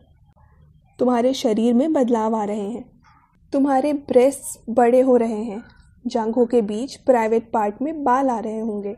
तुम्हारे 1.00 1.34
शरीर 1.34 1.74
में 1.74 1.94
बदलाव 1.94 2.36
आ 2.36 2.44
रहे 2.44 2.70
हैं। 2.70 3.02
तुम्हारे 3.54 3.94
ब्रेस्ट 3.94 4.70
बड़े 4.70 5.02
हो 5.02 5.18
रहे 5.18 5.44
हैं। 5.44 5.64
जांघों 6.08 6.46
के 6.46 6.62
बीच 6.62 6.96
प्राइवेट 6.96 7.52
पार्ट 7.52 7.82
में 7.82 8.04
बाल 8.04 8.30
आ 8.30 8.40
रहे 8.40 8.60
होंगे। 8.60 8.96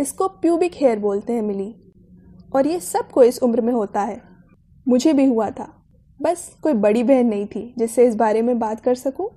इसको 0.00 0.28
प्यूबिक 0.28 0.72
हेयर 0.74 0.98
बोलते 0.98 1.32
हैं, 1.32 1.42
मिली। 1.42 1.74
और 2.54 2.66
ये 2.66 2.80
सबको 2.80 3.22
इस 3.22 3.42
उम्र 3.42 3.60
में 3.60 3.72
होता 3.72 4.02
है। 4.02 4.22
मुझे 4.88 5.12
भी 5.12 5.24
हुआ 5.24 5.50
था। 5.50 5.68
बस 6.22 6.56
कोई 6.62 6.72
बड़ी 6.72 7.02
बहन 7.02 7.26
नहीं 7.26 7.46
थी, 7.46 7.74
जिससे 7.78 8.06
इस 8.06 8.14
बारे 8.14 8.42
में 8.42 8.58
बात 8.58 8.80
कर 8.80 8.94
सकूँ? 8.94 9.28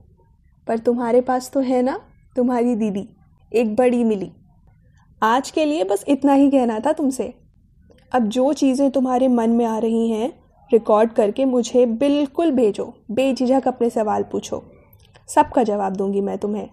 पर 0.68 0.78
तुम्हारे 0.78 1.22
पास 1.22 1.52
तो 1.52 1.60
है 1.60 1.82
ना, 1.82 2.00
तुम्हारी 2.36 2.76
दीदी। 2.76 3.10
एक 3.52 3.76
बड़ी 3.76 4.04
मिली। 4.04 4.32
आज 5.24 5.52
के 5.52 5.66
लिए 5.66 5.84
बस 5.84 6.06
इतना 6.08 6.34
ही 6.34 6.52
कहना 6.52 6.80
था 6.80 6.92
तुमसे। 6.92 7.34
अब 8.12 8.28
जो 8.28 8.54
चीज़ें 8.54 8.92
तुम्हारे 8.92 9.28
मन 9.28 9.50
में 9.50 9.66
आ 9.66 9.78
रही 9.78 10.10
हैं 10.10 10.34
रिकॉर्ड 10.72 11.14
करके 11.14 11.46
मुझे 11.46 11.86
बिल्कुल 11.86 12.52
भेजो। 12.52 12.94
बेझिझक 13.12 13.68
अपने 13.68 13.90
सवाल 13.90 14.24
पूछो। 14.24 14.64
सबका 15.28 15.64
जवाब 15.64 15.96
दूँगी 15.96 16.22
मैं 16.22 16.38
तुम्हें। 16.38 16.70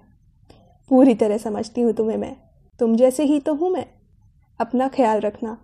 पूरी 0.91 1.15
तरह 1.15 1.37
समझती 1.37 1.81
हूँ 1.81 1.93
तुम्हें 1.93 2.17
मैं। 2.17 2.37
तुम 2.81 2.97
जैसे 2.97 3.25
ही 3.25 3.41
तो 3.41 3.55
हूँ 3.55 3.71
मैं। 3.71 3.87
अपना 4.61 4.89
ख्याल 4.89 5.21
रखना। 5.21 5.59